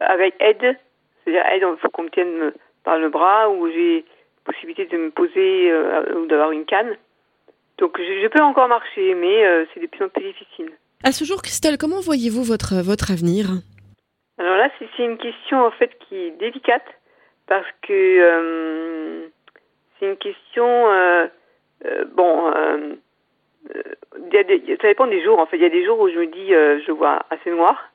avec 0.00 0.34
aide 0.40 0.76
c'est-à-dire, 1.24 1.44
il 1.72 1.80
faut 1.80 1.88
qu'on 1.90 2.04
me 2.04 2.10
tienne 2.10 2.52
par 2.84 2.98
le 2.98 3.08
bras 3.08 3.48
ou 3.50 3.68
j'ai 3.68 4.04
possibilité 4.44 4.86
de 4.86 4.98
me 4.98 5.10
poser 5.10 5.70
euh, 5.70 6.20
ou 6.20 6.26
d'avoir 6.26 6.50
une 6.50 6.66
canne. 6.66 6.96
Donc 7.78 7.98
je, 7.98 8.28
peux 8.28 8.42
encore 8.42 8.68
marcher, 8.68 9.14
mais 9.14 9.44
euh, 9.44 9.64
c'est 9.72 9.80
de 9.80 9.86
plus 9.86 10.04
en 10.04 10.08
plus 10.08 10.22
difficile. 10.22 10.70
À 11.02 11.12
ce 11.12 11.24
jour, 11.24 11.42
Christelle, 11.42 11.78
comment 11.78 12.00
voyez-vous 12.00 12.44
votre, 12.44 12.82
votre 12.82 13.10
avenir? 13.10 13.46
Alors 14.38 14.56
là, 14.56 14.68
c'est 14.78 15.02
une 15.02 15.16
question 15.16 15.64
en 15.64 15.70
fait 15.70 15.90
qui 16.00 16.16
est 16.16 16.30
délicate 16.32 16.84
parce 17.46 17.66
que 17.82 17.92
euh, 17.92 19.26
c'est 19.98 20.06
une 20.06 20.16
question. 20.16 21.28
bon, 22.14 22.52
y 24.32 24.36
a 24.36 24.42
des, 24.44 24.76
ça 24.80 24.88
dépend 24.88 25.06
des 25.06 25.22
jours. 25.22 25.38
En 25.38 25.46
fait, 25.46 25.56
il 25.56 25.62
y 25.62 25.66
a 25.66 25.70
des 25.70 25.84
jours 25.84 26.00
où 26.00 26.08
je 26.08 26.18
me 26.18 26.26
dis 26.26 26.48
je 26.50 26.92
vois 26.92 27.24
assez 27.30 27.50
noir 27.50 27.90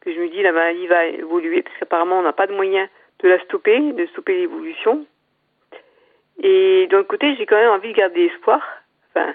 que 0.00 0.12
je 0.12 0.20
me 0.20 0.28
dis 0.28 0.42
la 0.42 0.52
maladie 0.52 0.86
va 0.86 1.06
évoluer 1.06 1.62
parce 1.62 1.76
qu'apparemment 1.78 2.18
on 2.18 2.22
n'a 2.22 2.32
pas 2.32 2.46
de 2.46 2.54
moyen 2.54 2.88
de 3.20 3.28
la 3.28 3.38
stopper, 3.40 3.78
de 3.92 4.06
stopper 4.06 4.34
l'évolution. 4.34 5.04
Et 6.40 6.86
d'un 6.88 7.02
côté, 7.02 7.34
j'ai 7.36 7.46
quand 7.46 7.56
même 7.56 7.72
envie 7.72 7.92
de 7.92 7.98
garder 7.98 8.26
espoir. 8.26 8.62
Enfin, 9.10 9.34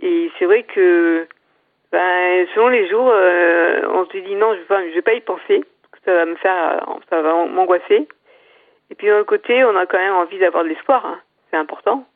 et 0.00 0.30
c'est 0.38 0.44
vrai 0.44 0.62
que 0.62 1.26
ben, 1.90 2.46
selon 2.54 2.68
les 2.68 2.88
jours, 2.88 3.10
euh, 3.12 3.82
on 3.90 4.06
se 4.06 4.18
dit 4.18 4.36
non, 4.36 4.54
je 4.54 4.74
ne 4.74 4.94
vais 4.94 5.02
pas 5.02 5.14
y 5.14 5.20
penser, 5.20 5.64
parce 5.90 6.04
ça 6.04 6.14
va 6.14 6.24
me 6.26 6.36
faire, 6.36 6.86
ça 7.10 7.20
va 7.20 7.46
m'angoisser. 7.46 8.06
Et 8.90 8.94
puis 8.94 9.08
d'un 9.08 9.24
côté, 9.24 9.64
on 9.64 9.76
a 9.76 9.86
quand 9.86 9.98
même 9.98 10.14
envie 10.14 10.38
d'avoir 10.38 10.64
de 10.64 10.68
l'espoir, 10.68 11.04
hein. 11.04 11.20
c'est 11.50 11.56
important. 11.56 12.06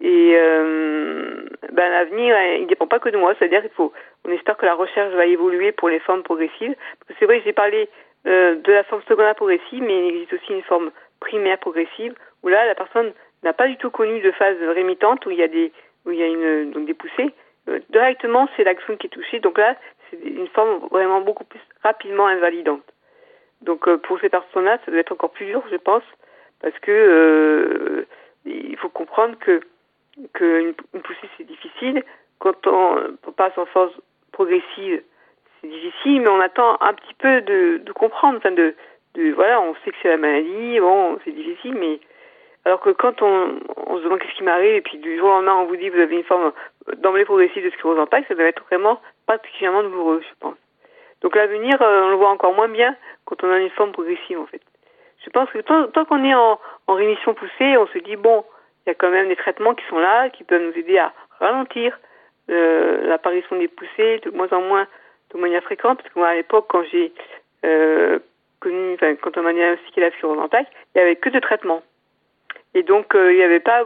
Et 0.00 0.32
euh, 0.34 1.46
ben, 1.72 1.90
l'avenir, 1.90 2.36
il 2.56 2.62
ne 2.62 2.66
dépend 2.66 2.86
pas 2.86 2.98
que 2.98 3.08
de 3.08 3.16
moi, 3.16 3.34
c'est-à-dire 3.38 3.60
qu'il 3.60 3.70
faut, 3.70 3.92
on 4.24 4.32
espère 4.32 4.56
que 4.56 4.66
la 4.66 4.74
recherche 4.74 5.12
va 5.14 5.26
évoluer 5.26 5.72
pour 5.72 5.88
les 5.88 6.00
formes 6.00 6.22
progressives. 6.22 6.74
C'est 7.18 7.26
vrai 7.26 7.40
j'ai 7.44 7.52
parlé 7.52 7.88
euh, 8.26 8.56
de 8.56 8.72
la 8.72 8.84
forme 8.84 9.02
secondaire 9.08 9.34
progressive, 9.34 9.82
mais 9.82 10.08
il 10.08 10.14
existe 10.14 10.32
aussi 10.34 10.52
une 10.52 10.62
forme 10.62 10.90
primaire 11.20 11.58
progressive, 11.58 12.14
où 12.42 12.48
là, 12.48 12.66
la 12.66 12.74
personne 12.74 13.12
n'a 13.42 13.52
pas 13.52 13.68
du 13.68 13.76
tout 13.76 13.90
connu 13.90 14.20
de 14.20 14.30
phase 14.32 14.56
rémitante, 14.74 15.24
où 15.26 15.30
il 15.30 15.38
y 15.38 15.42
a 15.42 15.48
des, 15.48 15.72
où 16.06 16.10
il 16.10 16.18
y 16.18 16.22
a 16.22 16.26
une, 16.26 16.70
donc 16.70 16.86
des 16.86 16.94
poussées. 16.94 17.32
Euh, 17.68 17.78
directement, 17.90 18.48
c'est 18.56 18.64
l'axone 18.64 18.98
qui 18.98 19.06
est 19.06 19.10
touché. 19.10 19.40
Donc 19.40 19.58
là, 19.58 19.76
c'est 20.10 20.18
une 20.18 20.48
forme 20.48 20.86
vraiment 20.90 21.20
beaucoup 21.20 21.44
plus 21.44 21.60
rapidement 21.82 22.26
invalidante. 22.26 22.82
Donc 23.64 23.88
euh, 23.88 23.98
pour 23.98 24.20
ces 24.20 24.28
personnes-là, 24.28 24.78
ça 24.84 24.90
doit 24.90 25.00
être 25.00 25.12
encore 25.12 25.30
plus 25.30 25.46
dur, 25.46 25.62
je 25.70 25.76
pense, 25.76 26.04
parce 26.60 26.78
que 26.80 28.06
il 28.44 28.76
faut 28.76 28.90
comprendre 28.90 29.36
que 29.38 29.60
qu'une 30.34 30.74
une 30.94 31.02
poussée 31.02 31.28
c'est 31.36 31.46
difficile. 31.46 32.04
Quand 32.38 32.66
on 32.66 33.32
passe 33.36 33.56
en 33.56 33.66
force 33.66 33.92
progressive, 34.32 35.02
c'est 35.60 35.68
difficile, 35.68 36.20
mais 36.20 36.28
on 36.28 36.40
attend 36.40 36.76
un 36.80 36.92
petit 36.92 37.14
peu 37.14 37.40
de, 37.40 37.78
de 37.78 37.92
comprendre. 37.92 38.36
Enfin, 38.36 38.50
de, 38.50 38.74
de, 39.14 39.32
voilà, 39.32 39.60
on 39.60 39.74
sait 39.76 39.90
que 39.90 39.96
c'est 40.02 40.08
la 40.08 40.16
maladie, 40.18 40.78
bon, 40.78 41.18
c'est 41.24 41.32
difficile, 41.32 41.74
mais 41.74 42.00
alors 42.64 42.80
que 42.80 42.90
quand 42.90 43.22
on, 43.22 43.58
on 43.86 43.98
se 43.98 44.02
demande 44.02 44.18
qu'est-ce 44.18 44.36
qui 44.36 44.42
m'arrive, 44.42 44.74
et 44.74 44.80
puis 44.82 44.98
du 44.98 45.16
jour 45.16 45.28
au 45.28 45.32
lendemain, 45.32 45.54
on 45.54 45.66
vous 45.66 45.76
dit 45.76 45.88
vous 45.88 46.00
avez 46.00 46.16
une 46.16 46.24
forme 46.24 46.52
d'emblée 46.98 47.24
progressive 47.24 47.64
de 47.64 47.70
sclérose 47.70 47.98
en 47.98 48.06
plaques, 48.06 48.26
ça 48.28 48.34
doit 48.34 48.44
être 48.44 48.64
vraiment 48.64 49.00
particulièrement 49.26 49.82
douloureux, 49.82 50.22
je 50.22 50.34
pense. 50.40 50.56
Donc 51.22 51.36
l'avenir, 51.36 51.80
euh, 51.80 52.04
on 52.04 52.10
le 52.10 52.16
voit 52.16 52.30
encore 52.30 52.54
moins 52.54 52.68
bien 52.68 52.96
quand 53.24 53.42
on 53.42 53.50
a 53.50 53.58
une 53.58 53.70
forme 53.70 53.92
progressive, 53.92 54.38
en 54.38 54.46
fait. 54.46 54.62
Je 55.24 55.30
pense 55.30 55.50
que 55.50 55.58
tant, 55.58 55.86
tant 55.88 56.04
qu'on 56.04 56.24
est 56.24 56.34
en, 56.34 56.60
en 56.86 56.94
rémission 56.94 57.34
poussée, 57.34 57.76
on 57.78 57.86
se 57.86 57.98
dit, 57.98 58.16
bon, 58.16 58.44
il 58.84 58.90
y 58.90 58.92
a 58.92 58.94
quand 58.94 59.10
même 59.10 59.28
des 59.28 59.36
traitements 59.36 59.74
qui 59.74 59.84
sont 59.86 59.98
là, 59.98 60.28
qui 60.30 60.44
peuvent 60.44 60.62
nous 60.62 60.78
aider 60.78 60.98
à 60.98 61.12
ralentir 61.40 61.98
euh, 62.50 63.06
l'apparition 63.06 63.56
des 63.56 63.68
poussées 63.68 64.20
de 64.24 64.30
moins 64.30 64.48
en 64.52 64.60
moins 64.60 64.86
de 65.32 65.38
manière 65.38 65.62
fréquente, 65.62 65.98
parce 66.02 66.12
que 66.12 66.18
moi 66.18 66.28
à 66.28 66.34
l'époque 66.34 66.66
quand 66.68 66.84
j'ai 66.84 67.12
euh, 67.64 68.18
connu, 68.60 68.94
enfin 68.94 69.14
quand 69.16 69.36
on 69.36 69.42
m'a 69.42 69.52
diagnostiqué 69.52 70.00
la 70.00 70.10
plaques, 70.10 70.68
il 70.94 70.98
n'y 70.98 71.02
avait 71.02 71.16
que 71.16 71.30
de 71.30 71.40
traitements. 71.40 71.82
Et 72.74 72.82
donc 72.82 73.14
euh, 73.14 73.32
il 73.32 73.36
n'y 73.36 73.42
avait 73.42 73.60
pas, 73.60 73.84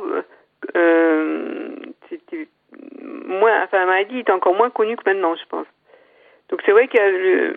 euh, 0.77 1.77
c'était 2.09 2.49
moins, 2.93 3.63
enfin 3.63 3.79
la 3.79 3.87
maladie 3.87 4.19
était 4.19 4.33
encore 4.33 4.55
moins 4.55 4.71
connue 4.71 4.97
que 4.97 5.09
maintenant, 5.09 5.37
je 5.37 5.45
pense. 5.49 5.67
Donc 6.49 6.61
c'est 6.67 6.73
vrai 6.73 6.89
que 6.89 7.57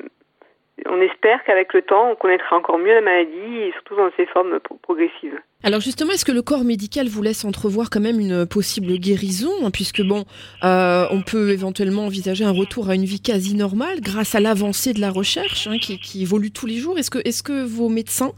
on 0.88 1.02
espère 1.02 1.44
qu'avec 1.44 1.74
le 1.74 1.82
temps, 1.82 2.12
on 2.12 2.16
connaîtra 2.16 2.56
encore 2.56 2.78
mieux 2.78 2.94
la 2.94 3.02
maladie, 3.02 3.58
et 3.58 3.72
surtout 3.74 3.96
dans 3.96 4.10
ses 4.18 4.26
formes 4.28 4.60
progressives. 4.82 5.40
Alors 5.64 5.80
justement, 5.80 6.12
est-ce 6.12 6.26
que 6.26 6.32
le 6.32 6.42
corps 6.42 6.64
médical 6.64 7.08
vous 7.08 7.22
laisse 7.22 7.46
entrevoir 7.46 7.90
quand 7.92 8.00
même 8.00 8.20
une 8.20 8.48
possible 8.48 8.98
guérison, 8.98 9.52
hein, 9.64 9.70
puisque 9.72 10.02
bon, 10.02 10.24
euh, 10.64 11.06
on 11.12 11.22
peut 11.22 11.52
éventuellement 11.52 12.06
envisager 12.06 12.44
un 12.44 12.52
retour 12.52 12.90
à 12.90 12.96
une 12.96 13.06
vie 13.06 13.22
quasi 13.22 13.56
normale 13.56 14.02
grâce 14.02 14.34
à 14.34 14.40
l'avancée 14.40 14.94
de 14.94 15.02
la 15.02 15.12
recherche 15.12 15.68
hein, 15.68 15.78
qui, 15.80 16.00
qui, 16.00 16.24
évolue 16.24 16.52
tous 16.52 16.66
les 16.66 16.78
jours. 16.78 16.98
Est-ce 16.98 17.12
que, 17.44 17.66
vos 17.66 17.90
médecins 17.90 18.32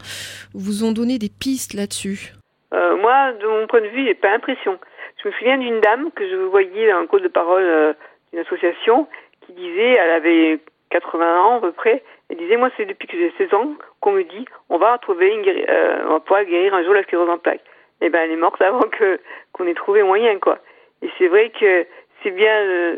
vous 0.52 0.84
ont 0.84 0.92
donné 0.92 1.18
des 1.18 1.30
pistes 1.30 1.72
là-dessus? 1.72 2.34
Euh, 2.74 2.96
Moi, 2.96 3.32
de 3.32 3.46
mon 3.46 3.66
point 3.66 3.80
de 3.80 3.88
vue, 3.88 4.04
j'ai 4.04 4.14
pas 4.14 4.30
l'impression. 4.30 4.78
Je 5.22 5.28
me 5.28 5.32
souviens 5.34 5.56
d'une 5.56 5.80
dame 5.80 6.10
que 6.14 6.28
je 6.28 6.36
voyais 6.36 6.90
dans 6.90 6.98
un 6.98 7.06
code 7.06 7.22
de 7.22 7.28
parole 7.28 7.62
euh, 7.62 7.94
d'une 8.32 8.42
association 8.42 9.08
qui 9.46 9.54
disait, 9.54 9.92
elle 9.92 10.10
avait 10.10 10.60
80 10.90 11.40
ans 11.40 11.56
à 11.56 11.60
peu 11.60 11.72
près, 11.72 12.02
elle 12.34 12.40
disait, 12.40 12.56
moi, 12.56 12.70
c'est 12.76 12.84
depuis 12.84 13.06
que 13.06 13.16
j'ai 13.16 13.32
16 13.38 13.54
ans 13.54 13.74
qu'on 14.00 14.12
me 14.12 14.24
dit, 14.24 14.44
on 14.68 14.76
va 14.76 14.98
trouver 14.98 15.28
une 15.28 15.48
euh, 15.48 16.04
on 16.06 16.14
va 16.14 16.20
pouvoir 16.20 16.44
guérir 16.44 16.74
un 16.74 16.82
jour 16.82 16.92
la 16.92 17.04
sclérose 17.04 17.30
en 17.30 17.38
plaques. 17.38 17.62
Eh 18.00 18.10
ben, 18.10 18.22
elle 18.24 18.32
est 18.32 18.36
morte 18.36 18.60
avant 18.60 18.88
que 18.90 19.20
qu'on 19.52 19.66
ait 19.68 19.74
trouvé 19.74 20.02
moyen, 20.02 20.38
quoi. 20.40 20.58
Et 21.02 21.08
c'est 21.16 21.28
vrai 21.28 21.50
que 21.50 21.86
c'est 22.22 22.32
bien. 22.32 22.52
Euh, 22.52 22.96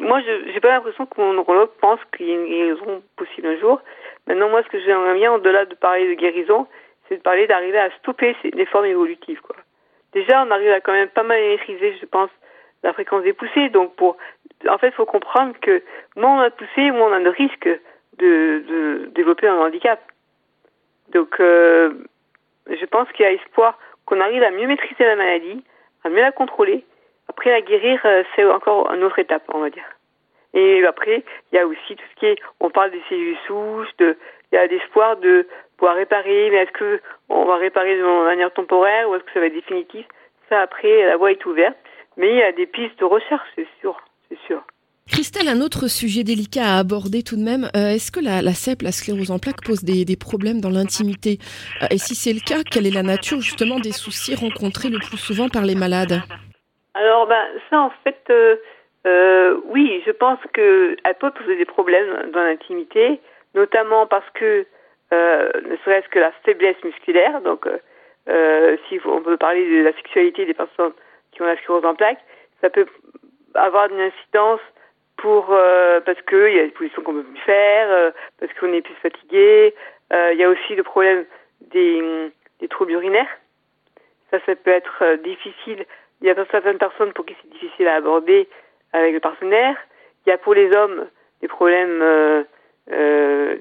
moi, 0.00 0.20
je 0.20 0.52
j'ai 0.52 0.60
pas 0.60 0.72
l'impression 0.72 1.06
que 1.06 1.20
mon 1.20 1.32
neurologue 1.32 1.70
pense 1.80 2.00
qu'il 2.14 2.26
y 2.28 2.32
a 2.32 2.34
une 2.34 2.46
guérison 2.46 3.02
possible 3.16 3.48
un 3.48 3.58
jour. 3.58 3.80
Maintenant, 4.26 4.50
moi, 4.50 4.62
ce 4.62 4.68
que 4.68 4.78
j'aimerais 4.80 5.14
bien, 5.14 5.32
au-delà 5.32 5.64
de 5.64 5.74
parler 5.74 6.08
de 6.08 6.20
guérison, 6.20 6.66
c'est 7.08 7.16
de 7.16 7.22
parler 7.22 7.46
d'arriver 7.46 7.78
à 7.78 7.90
stopper 7.98 8.36
les 8.44 8.66
formes 8.66 8.86
évolutives, 8.86 9.40
quoi. 9.40 9.56
Déjà, 10.12 10.44
on 10.46 10.50
arrive 10.50 10.72
à 10.72 10.80
quand 10.80 10.92
même 10.92 11.08
pas 11.08 11.22
mal 11.22 11.40
maîtriser, 11.40 11.96
je 11.98 12.06
pense, 12.06 12.30
la 12.82 12.92
fréquence 12.92 13.22
des 13.22 13.32
poussées. 13.32 13.70
Donc, 13.70 13.94
pour, 13.96 14.18
en 14.68 14.76
fait, 14.76 14.88
il 14.88 14.94
faut 14.94 15.06
comprendre 15.06 15.54
que 15.62 15.82
moins 16.16 16.36
on 16.36 16.40
a 16.40 16.50
de 16.50 16.54
poussées, 16.54 16.90
moins 16.90 17.10
on 17.10 17.12
a 17.14 17.20
de 17.20 17.30
risques 17.30 17.70
de, 18.20 19.10
développer 19.14 19.48
un 19.48 19.58
handicap. 19.58 20.00
Donc, 21.12 21.40
euh, 21.40 21.92
je 22.68 22.84
pense 22.86 23.10
qu'il 23.12 23.24
y 23.24 23.28
a 23.28 23.32
espoir 23.32 23.78
qu'on 24.06 24.20
arrive 24.20 24.42
à 24.42 24.50
mieux 24.50 24.66
maîtriser 24.66 25.04
la 25.04 25.16
maladie, 25.16 25.64
à 26.04 26.08
mieux 26.08 26.20
la 26.20 26.32
contrôler. 26.32 26.84
Après, 27.28 27.50
la 27.50 27.60
guérir, 27.60 28.00
euh, 28.04 28.22
c'est 28.34 28.44
encore 28.44 28.92
une 28.92 29.04
autre 29.04 29.18
étape, 29.18 29.44
on 29.52 29.60
va 29.60 29.70
dire. 29.70 29.84
Et 30.52 30.84
après, 30.84 31.24
il 31.52 31.56
y 31.56 31.58
a 31.58 31.66
aussi 31.66 31.96
tout 31.96 32.04
ce 32.14 32.20
qui 32.20 32.26
est, 32.26 32.36
on 32.58 32.70
parle 32.70 32.90
des 32.90 33.02
cellules 33.08 33.36
souches, 33.46 33.96
de, 33.98 34.16
il 34.50 34.56
y 34.56 34.58
a 34.58 34.66
l'espoir 34.66 35.16
de 35.16 35.46
pouvoir 35.76 35.96
réparer, 35.96 36.50
mais 36.50 36.58
est-ce 36.58 36.72
que 36.72 37.00
on 37.28 37.44
va 37.44 37.56
réparer 37.56 37.96
de 37.96 38.24
manière 38.24 38.52
temporaire 38.52 39.08
ou 39.08 39.14
est-ce 39.14 39.24
que 39.24 39.32
ça 39.32 39.40
va 39.40 39.46
être 39.46 39.54
définitif? 39.54 40.06
Ça, 40.48 40.60
après, 40.60 41.06
la 41.06 41.16
voie 41.16 41.30
est 41.30 41.46
ouverte. 41.46 41.76
Mais 42.16 42.30
il 42.30 42.36
y 42.36 42.42
a 42.42 42.52
des 42.52 42.66
pistes 42.66 42.98
de 42.98 43.04
recherche, 43.04 43.48
c'est 43.54 43.68
sûr, 43.80 43.96
c'est 44.28 44.38
sûr. 44.40 44.62
Christelle, 45.10 45.48
un 45.48 45.60
autre 45.60 45.88
sujet 45.88 46.22
délicat 46.22 46.76
à 46.76 46.78
aborder 46.78 47.22
tout 47.22 47.34
de 47.34 47.42
même. 47.42 47.64
Euh, 47.74 47.94
est-ce 47.94 48.12
que 48.12 48.20
la, 48.20 48.42
la 48.42 48.54
la 48.54 48.92
sclérose 48.92 49.30
en 49.30 49.38
plaques, 49.38 49.62
pose 49.66 49.82
des, 49.82 50.16
problèmes 50.16 50.60
dans 50.60 50.70
l'intimité 50.70 51.38
euh, 51.82 51.86
Et 51.90 51.98
si 51.98 52.14
c'est 52.14 52.32
le 52.32 52.38
cas, 52.38 52.62
quelle 52.62 52.86
est 52.86 52.94
la 52.94 53.02
nature 53.02 53.40
justement 53.40 53.80
des 53.80 53.90
soucis 53.90 54.36
rencontrés 54.36 54.88
le 54.88 54.98
plus 54.98 55.18
souvent 55.18 55.48
par 55.48 55.62
les 55.66 55.74
malades 55.74 56.22
Alors, 56.94 57.26
ben, 57.26 57.42
ça 57.68 57.80
en 57.80 57.92
fait, 58.04 58.22
euh 58.30 59.56
oui, 59.66 60.02
je 60.06 60.12
pense 60.12 60.38
qu'elle 60.54 61.16
peut 61.18 61.30
poser 61.30 61.56
des 61.56 61.64
problèmes 61.64 62.30
dans 62.32 62.42
l'intimité, 62.42 63.20
notamment 63.54 64.06
parce 64.06 64.28
que, 64.34 64.66
ne 65.10 65.76
serait-ce 65.84 66.08
que 66.08 66.18
la 66.18 66.32
faiblesse 66.44 66.76
musculaire, 66.84 67.40
donc 67.40 67.66
si 68.88 69.00
on 69.04 69.22
peut 69.22 69.38
parler 69.38 69.64
de 69.64 69.82
la 69.82 69.92
sexualité 69.94 70.46
des 70.46 70.54
personnes 70.54 70.92
qui 71.32 71.42
ont 71.42 71.46
la 71.46 71.56
sclérose 71.56 71.84
en 71.84 71.94
plaques, 71.94 72.22
ça 72.60 72.70
peut 72.70 72.86
avoir 73.54 73.90
une 73.90 74.00
incidence 74.00 74.60
pour 75.20 75.48
euh, 75.50 76.00
parce 76.00 76.20
qu'il 76.22 76.54
y 76.54 76.58
a 76.58 76.64
des 76.64 76.70
positions 76.70 77.02
qu'on 77.02 77.12
peut 77.12 77.22
plus 77.22 77.40
faire, 77.42 77.90
euh, 77.90 78.10
parce 78.38 78.52
qu'on 78.54 78.72
est 78.72 78.80
plus 78.80 78.94
fatigué. 78.94 79.74
Euh, 80.12 80.32
il 80.32 80.38
y 80.38 80.44
a 80.44 80.48
aussi 80.48 80.74
le 80.74 80.82
problème 80.82 81.24
des, 81.60 82.30
des 82.60 82.68
troubles 82.68 82.92
urinaires. 82.92 83.28
Ça, 84.30 84.38
ça 84.46 84.56
peut 84.56 84.70
être 84.70 85.16
difficile. 85.22 85.84
Il 86.20 86.26
y 86.26 86.30
a 86.30 86.46
certaines 86.50 86.78
personnes 86.78 87.12
pour 87.12 87.26
qui 87.26 87.36
c'est 87.42 87.50
difficile 87.50 87.88
à 87.88 87.96
aborder 87.96 88.48
avec 88.92 89.12
le 89.12 89.20
partenaire. 89.20 89.76
Il 90.24 90.30
y 90.30 90.32
a 90.32 90.38
pour 90.38 90.54
les 90.54 90.74
hommes 90.74 91.06
des 91.40 91.48
problèmes 91.48 92.44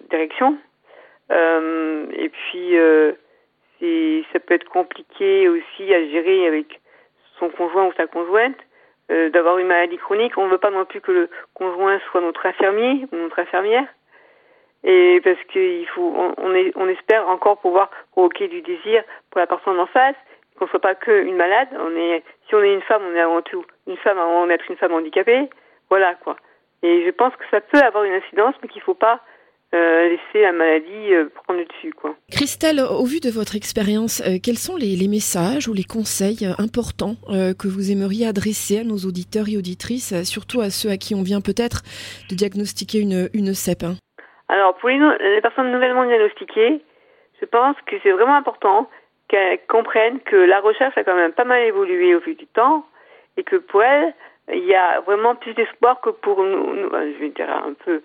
d'érection. 0.09 0.57
et 1.31 2.29
puis, 2.29 2.75
ça 4.31 4.39
peut 4.39 4.53
être 4.53 4.69
compliqué 4.69 5.49
aussi 5.49 5.93
à 5.93 6.05
gérer 6.07 6.47
avec 6.47 6.79
son 7.39 7.49
conjoint 7.49 7.87
ou 7.87 7.93
sa 7.93 8.05
conjointe. 8.05 8.57
D'avoir 9.09 9.57
une 9.57 9.67
maladie 9.67 9.97
chronique, 9.97 10.37
on 10.37 10.45
ne 10.45 10.51
veut 10.51 10.57
pas 10.57 10.69
non 10.69 10.85
plus 10.85 11.01
que 11.01 11.11
le 11.11 11.29
conjoint 11.53 11.99
soit 12.11 12.21
notre 12.21 12.45
infirmier 12.45 13.07
ou 13.11 13.15
notre 13.15 13.39
infirmière 13.39 13.85
et 14.83 15.19
parce 15.23 15.41
qu'il 15.51 15.87
faut, 15.89 16.13
on, 16.37 16.53
est, 16.53 16.71
on 16.75 16.87
espère 16.87 17.27
encore 17.27 17.59
pouvoir 17.59 17.89
provoquer 18.11 18.47
du 18.47 18.61
désir 18.61 19.03
pour 19.29 19.39
la 19.39 19.47
personne 19.47 19.79
en 19.79 19.87
face, 19.87 20.15
qu'on 20.57 20.65
ne 20.65 20.69
soit 20.69 20.79
pas 20.79 20.95
qu'une 20.95 21.35
malade. 21.35 21.67
On 21.77 21.95
est, 21.95 22.23
si 22.47 22.55
on 22.55 22.63
est 22.63 22.73
une 22.73 22.81
femme, 22.81 23.01
on 23.09 23.15
est 23.15 23.21
avant 23.21 23.41
tout 23.41 23.65
une 23.87 23.97
femme 23.97 24.17
avant 24.17 24.47
d'être 24.47 24.69
une 24.69 24.77
femme 24.77 24.93
handicapée. 24.93 25.49
Voilà 25.89 26.15
quoi. 26.15 26.37
Et 26.81 27.05
je 27.05 27.11
pense 27.11 27.35
que 27.35 27.43
ça 27.51 27.59
peut 27.59 27.79
avoir 27.79 28.05
une 28.05 28.13
incidence, 28.13 28.55
mais 28.61 28.69
qu'il 28.69 28.79
ne 28.79 28.85
faut 28.85 28.93
pas 28.93 29.19
euh, 29.71 30.09
laisser 30.09 30.41
la 30.41 30.51
maladie 30.51 31.13
euh, 31.13 31.29
prendre 31.29 31.59
le 31.59 31.65
dessus. 31.65 31.93
Quoi. 31.93 32.15
Christelle, 32.31 32.79
au 32.79 33.05
vu 33.05 33.19
de 33.19 33.29
votre 33.29 33.55
expérience, 33.55 34.19
euh, 34.21 34.37
quels 34.41 34.57
sont 34.57 34.75
les, 34.75 34.95
les, 34.95 35.07
messages 35.07 35.67
ou 35.67 35.73
les 35.73 35.83
conseils 35.83 36.47
importants 36.57 37.15
que 37.29 37.67
vous 37.67 37.91
aimeriez 37.91 38.25
adresser 38.25 38.79
à 38.79 38.83
nos 38.83 38.97
auditeurs 38.97 39.45
et 39.47 39.57
auditrices, 39.57 40.23
surtout 40.23 40.61
à 40.61 40.71
ceux 40.71 40.89
à 40.89 40.97
qui 40.97 41.13
on 41.13 41.21
vient 41.21 41.41
peut-être 41.41 41.83
de 42.29 42.35
diagnostiquer 42.35 42.99
une, 42.99 43.29
une 43.33 43.53
CEP 43.53 43.83
hein? 43.83 43.95
Alors, 44.47 44.75
pour 44.77 44.89
les, 44.89 45.41
personnes 45.41 45.71
nouvellement 45.71 46.05
diagnostiquées, 46.05 46.81
je 47.39 47.45
pense 47.45 47.75
que 47.85 47.95
c'est 48.01 48.11
vraiment 48.11 48.35
important 48.35 48.89
qu'elles 49.27 49.59
comprennent 49.67 50.19
que 50.21 50.35
la 50.35 50.59
recherche 50.59 50.97
a 50.97 51.03
quand 51.03 51.15
même 51.15 51.33
pas 51.33 51.45
mal 51.45 51.61
évolué 51.61 52.15
au 52.15 52.21
fil 52.21 52.35
du 52.35 52.47
temps 52.47 52.85
et 53.37 53.43
que 53.43 53.57
pour 53.57 53.83
elles, 53.83 54.13
il 54.51 54.65
y 54.65 54.75
a 54.75 54.99
vraiment 55.01 55.35
plus 55.35 55.53
d'espoir 55.53 56.01
que 56.01 56.09
pour 56.09 56.43
nous, 56.43 56.89
je 56.91 57.19
vais 57.19 57.29
dire 57.29 57.49
un 57.49 57.73
peu 57.73 58.01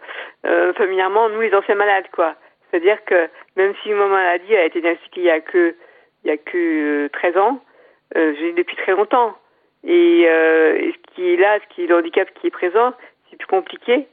euh, 0.47 0.73
familièrement, 0.75 1.29
nous 1.29 1.41
les 1.41 1.55
anciens 1.55 1.75
malades, 1.75 2.09
quoi. 2.13 2.35
C'est-à-dire 2.71 3.05
que 3.05 3.29
même 3.57 3.75
si 3.83 3.91
ma 3.91 4.07
maladie 4.07 4.55
a 4.57 4.65
été 4.65 4.81
diagnostiquée 4.81 5.21
il 5.21 5.27
y 5.27 5.31
a 5.31 5.41
que 5.41 5.75
il 6.25 6.29
y 6.29 6.31
a 6.31 6.37
que 6.39 7.09
13 7.13 7.37
euh, 7.37 7.41
ans, 7.41 7.61
euh, 8.17 8.35
j'ai 8.39 8.53
depuis 8.53 8.77
très 8.77 8.93
longtemps. 8.93 9.37
Et, 9.87 10.25
euh, 10.27 10.93
ce 10.93 11.15
qui 11.15 11.35
est 11.35 11.37
là, 11.37 11.59
ce 11.61 11.75
qui 11.75 11.85
est 11.85 11.87
le 11.87 11.97
handicap 11.97 12.29
qui 12.35 12.47
est 12.47 12.51
présent, 12.51 12.93
c'est 13.29 13.37
plus 13.37 13.47
compliqué 13.47 14.07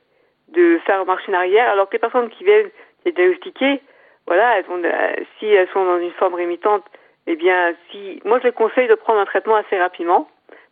de 0.50 0.80
faire 0.86 1.06
marcher 1.06 1.32
en 1.32 1.36
arrière, 1.36 1.70
alors 1.70 1.88
que 1.88 1.94
les 1.94 2.00
personnes 2.00 2.30
qui 2.30 2.44
viennent 2.44 2.70
être 3.06 3.16
diagnostiquées, 3.16 3.82
voilà, 4.28 4.58
elles 4.60 4.66
ont, 4.70 4.84
euh, 4.84 5.16
si 5.40 5.48
elles 5.48 5.70
sont 5.70 5.86
dans 5.86 6.00
une 6.00 6.12
forme 6.12 6.34
rémitante, 6.34 6.84
eh 7.28 7.36
bien, 7.36 7.74
si, 7.90 8.22
moi 8.26 8.40
je 8.40 8.48
les 8.48 8.52
conseille 8.52 8.88
de 8.88 8.96
prendre 8.96 9.20
un 9.20 9.26
traitement 9.26 9.56
assez 9.56 9.78
rapidement, 9.78 10.28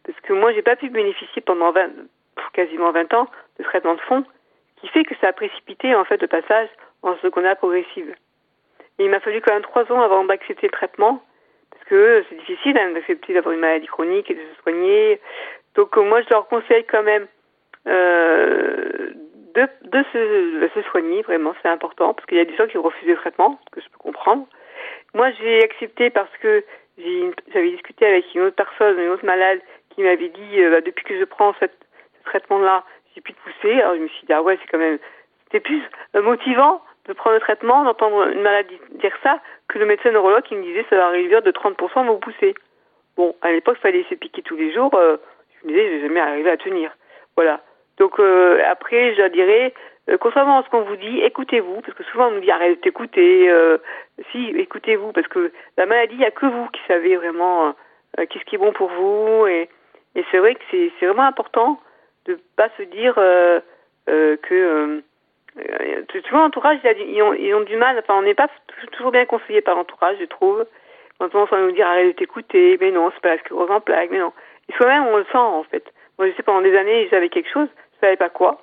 parce 0.10 0.22
que 0.22 0.34
moi 0.34 0.52
j'ai 0.54 0.62
pas 0.62 0.76
pu 0.76 0.90
bénéficier 0.90 1.42
pendant 1.42 1.72
20, 1.72 1.90
quasiment 2.54 2.92
20 2.92 3.14
ans 3.14 3.28
de 3.60 3.64
traitement 3.64 3.96
de 3.96 4.02
fond, 4.02 4.24
qui 4.78 4.88
fait 4.88 5.04
que 5.04 5.16
ça 5.22 5.28
a 5.28 5.34
précipité 5.34 5.94
en 5.94 6.06
fait 6.06 6.22
le 6.22 6.28
passage 6.28 6.70
en 7.04 7.16
secondaire 7.18 7.58
progressive. 7.58 8.16
Il 8.98 9.10
m'a 9.10 9.20
fallu 9.20 9.42
quand 9.42 9.54
même 9.54 9.62
trois 9.62 9.90
ans 9.92 10.02
avant 10.02 10.24
d'accepter 10.26 10.68
le 10.68 10.72
traitement, 10.72 11.24
parce 11.72 11.84
que 11.86 12.26
c'est 12.30 12.36
difficile 12.36 12.78
hein, 12.78 12.92
d'accepter 12.92 13.34
d'avoir 13.34 13.54
une 13.54 13.62
maladie 13.62 13.88
chronique 13.88 14.30
et 14.32 14.34
de 14.34 14.40
se 14.40 14.62
soigner. 14.64 15.22
Donc 15.76 15.96
euh, 15.98 16.02
moi 16.02 16.22
je 16.22 16.30
leur 16.32 16.48
conseille 16.48 16.86
quand 16.86 17.04
même 17.04 17.28
euh, 17.88 19.14
de, 19.54 19.68
de, 19.90 20.04
se, 20.12 20.62
de 20.62 20.70
se 20.74 20.82
soigner, 20.90 21.22
vraiment, 21.22 21.54
c'est 21.62 21.70
important, 21.70 22.14
parce 22.14 22.26
qu'il 22.26 22.38
y 22.38 22.42
a 22.42 22.46
des 22.46 22.56
gens 22.56 22.68
qui 22.68 22.78
refusent 22.78 23.08
le 23.08 23.16
traitement, 23.16 23.60
ce 23.66 23.76
que 23.76 23.82
je 23.82 23.90
peux 23.90 23.98
comprendre. 23.98 24.48
Moi, 25.14 25.32
j'ai 25.40 25.64
accepté 25.64 26.10
parce 26.10 26.36
que 26.42 26.64
j'avais 27.54 27.72
discuté 27.72 28.06
avec 28.06 28.26
une 28.36 28.42
autre 28.42 28.56
personne, 28.56 29.00
une 29.00 29.10
autre 29.10 29.26
malade, 29.26 29.60
qui 29.90 30.04
m'avait 30.04 30.30
dit, 30.30 30.62
euh, 30.62 30.72
bah, 30.72 30.82
depuis 30.82 31.04
que 31.06 31.18
je 31.18 31.24
prends 31.24 31.54
cette, 31.60 31.78
ce 32.20 32.24
traitement-là, 32.26 32.84
j'ai 33.14 33.22
plus 33.22 33.34
de 33.34 33.38
pousser. 33.40 33.82
Alors 33.82 33.96
je 33.96 34.02
me 34.02 34.08
suis 34.08 34.26
dit, 34.26 34.34
ah 34.34 34.42
ouais, 34.42 34.58
c'est 34.62 34.70
quand 34.70 34.78
même, 34.78 35.00
c'était 35.46 35.60
plus 35.60 35.82
euh, 36.16 36.22
motivant 36.22 36.82
de 37.08 37.14
prendre 37.14 37.36
le 37.36 37.42
traitement, 37.42 37.84
d'entendre 37.84 38.30
une 38.30 38.42
maladie 38.42 38.80
dire 38.92 39.16
ça, 39.24 39.40
que 39.68 39.80
le 39.80 39.86
médecin 39.86 40.12
neurologue 40.12 40.44
qui 40.44 40.56
me 40.56 40.64
disait, 40.64 40.86
ça 40.90 40.96
va 40.96 41.10
réduire 41.10 41.42
de 41.42 41.52
30% 41.52 42.06
vos 42.06 42.18
poussées. 42.18 42.56
Bon, 43.18 43.36
à 43.42 43.52
l'époque, 43.52 43.78
il 43.80 43.82
fallait 43.82 44.06
se 44.10 44.16
piquer 44.16 44.42
tous 44.44 44.56
les 44.56 44.72
jours. 44.72 44.94
Euh, 44.94 45.18
je 45.62 45.68
me 45.68 45.74
disais, 45.74 45.88
je 45.88 45.96
vais 45.96 46.02
jamais 46.08 46.20
arriver 46.20 46.52
à 46.52 46.58
tenir. 46.58 46.96
Voilà. 47.36 47.62
Donc 48.00 48.20
euh, 48.20 48.62
après, 48.66 49.14
je 49.16 49.28
dirais, 49.28 49.74
euh, 50.10 50.18
contrairement 50.18 50.60
à 50.60 50.64
ce 50.64 50.70
qu'on 50.70 50.82
vous 50.82 50.96
dit, 50.96 51.20
écoutez-vous, 51.20 51.82
parce 51.82 51.94
que 51.94 52.04
souvent 52.06 52.28
on 52.28 52.32
nous 52.32 52.40
dit 52.40 52.52
arrête 52.52 52.82
d'écouter. 52.82 53.50
Euh, 53.50 53.78
si, 54.32 54.50
écoutez-vous, 54.56 55.12
parce 55.12 55.28
que 55.28 55.52
la 55.78 55.86
maladie, 55.86 56.16
il 56.16 56.20
n'y 56.20 56.26
a 56.26 56.32
que 56.32 56.46
vous 56.46 56.68
qui 56.70 56.82
savez 56.88 57.18
vraiment 57.18 57.76
qu'est-ce 58.18 58.46
qui 58.46 58.56
est 58.56 58.60
bon 58.60 58.72
pour 58.72 58.90
vous. 58.90 59.48
Et, 59.48 59.70
et 60.20 60.26
c'est 60.32 60.40
vrai 60.40 60.56
que 60.56 60.62
c'est, 60.72 61.06
vraiment 61.06 61.24
important 61.24 61.80
de 62.26 62.38
pas 62.56 62.70
se 62.78 62.84
dire 62.84 63.16
que 63.16 65.02
souvent 66.28 66.42
l'entourage, 66.44 66.80
ils 66.84 67.54
ont, 67.54 67.62
du 67.62 67.76
mal. 67.78 67.98
Enfin, 68.00 68.16
on 68.18 68.22
n'est 68.22 68.34
pas 68.34 68.50
toujours 68.92 69.12
bien 69.12 69.26
conseillé 69.26 69.62
par 69.62 69.76
l'entourage, 69.76 70.18
je 70.20 70.26
trouve. 70.26 70.66
On 71.20 71.28
tendance 71.30 71.52
à 71.52 71.60
nous 71.60 71.72
dire 71.72 71.88
arrête 71.88 72.08
de 72.08 72.12
t'écouter, 72.14 72.78
mais 72.80 72.92
non, 72.92 73.12
c'est 73.14 73.22
pas 73.22 73.36
la 73.36 73.40
sclérose 73.40 73.70
en 73.70 73.82
plaque, 73.82 74.10
mais 74.12 74.20
non. 74.20 74.32
Et 74.70 74.74
soi-même, 74.74 75.06
on 75.08 75.18
le 75.18 75.26
sent 75.26 75.38
en 75.38 75.64
fait. 75.64 75.84
Moi, 76.18 76.30
je 76.30 76.36
sais 76.36 76.44
pendant 76.44 76.62
des 76.62 76.76
années, 76.78 77.08
j'avais 77.12 77.30
quelque 77.30 77.50
chose, 77.50 77.68
je 77.96 78.00
savais 78.00 78.16
pas 78.16 78.30
quoi. 78.30 78.62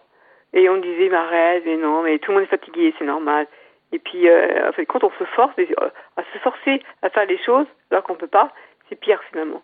Et 0.52 0.68
on 0.68 0.76
me 0.76 0.80
disait, 0.80 1.08
mais 1.08 1.16
arrête, 1.16 1.64
mais 1.66 1.76
non, 1.76 2.02
mais 2.02 2.18
tout 2.18 2.30
le 2.30 2.38
monde 2.38 2.44
est 2.44 2.50
fatigué, 2.50 2.94
c'est 2.98 3.04
normal. 3.04 3.46
Et 3.92 3.98
puis, 3.98 4.28
euh, 4.28 4.70
en 4.70 4.84
quand 4.84 5.04
on 5.04 5.10
se 5.18 5.24
force 5.24 5.52
euh, 5.58 5.90
à 6.16 6.22
se 6.32 6.38
forcer 6.38 6.82
à 7.02 7.10
faire 7.10 7.26
les 7.26 7.38
choses, 7.38 7.66
alors 7.90 8.04
qu'on 8.04 8.14
peut 8.14 8.26
pas, 8.26 8.52
c'est 8.88 8.96
pire 8.98 9.22
finalement. 9.30 9.62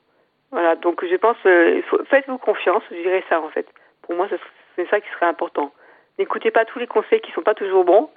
Voilà, 0.53 0.77
donc 0.77 1.05
je 1.05 1.17
pense, 1.17 1.37
euh, 1.47 1.81
faites-vous 2.11 2.37
confiance, 2.39 2.83
je 2.91 2.97
dirais 2.97 3.25
ça 3.29 3.41
en 3.41 3.49
fait. 3.49 3.67
Pour 4.03 4.15
moi, 4.15 4.29
c'est 4.77 4.89
ça 4.91 5.01
qui 5.01 5.09
serait 5.11 5.27
important. 5.27 5.73
N'écoutez 6.19 6.51
pas 6.51 6.67
tous 6.67 6.79
les 6.79 6.87
conseils 6.87 7.23
qui 7.23 7.33
sont 7.33 7.41
pas 7.43 7.55
toujours 7.55 7.85
bons, 7.85 8.11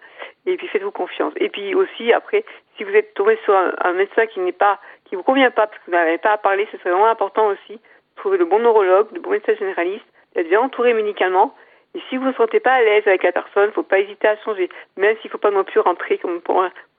et 0.45 0.58
puis 0.58 0.67
faites-vous 0.67 0.91
confiance. 0.91 1.34
Et 1.38 1.48
puis 1.48 1.74
aussi, 1.76 2.12
après, 2.12 2.43
si 2.76 2.84
vous 2.84 2.93
êtes 2.93 3.13
tombé 3.13 3.39
sur 3.45 3.56
un, 3.56 3.71
un 3.82 3.93
médecin 3.93 4.26
qui 4.28 4.41
n'est 4.41 4.52
pas, 4.52 4.80
qui 5.06 5.15
vous 5.15 5.24
convient 5.24 5.50
pas, 5.50 5.67
parce 5.67 5.80
que 5.80 5.86
vous 5.86 5.98
n'avez 5.98 6.17
pas 6.17 6.34
à 6.34 6.38
parler, 6.38 6.67
ce 6.74 6.78
serait 6.78 6.91
vraiment 6.91 7.08
important 7.08 7.48
aussi 7.48 7.74
de 7.76 8.15
trouver 8.17 8.38
le 8.38 8.45
bon 8.45 8.60
neurologue, 8.60 9.08
le 9.13 9.21
bon 9.21 9.30
médecin 9.30 9.56
généraliste, 9.56 10.06
d'être 10.36 10.50
bien 10.50 10.60
entouré 10.60 10.93
médicalement. 10.93 11.56
Et 11.96 12.02
si 12.10 12.18
vous 12.18 12.26
ne 12.26 12.32
vous 12.32 12.38
sentez 12.38 12.60
pas 12.60 12.74
à 12.74 12.82
l'aise 12.82 13.08
avec 13.08 13.24
la 13.24 13.32
personne, 13.32 13.64
il 13.64 13.68
ne 13.68 13.72
faut 13.72 13.84
pas 13.84 14.00
hésiter 14.00 14.28
à 14.28 14.36
changer. 14.44 14.70
Même 14.98 15.16
s'il 15.18 15.30
ne 15.30 15.32
faut 15.32 15.38
pas 15.38 15.52
non 15.52 15.64
plus 15.64 15.80
rentrer, 15.80 16.18
comme 16.18 16.42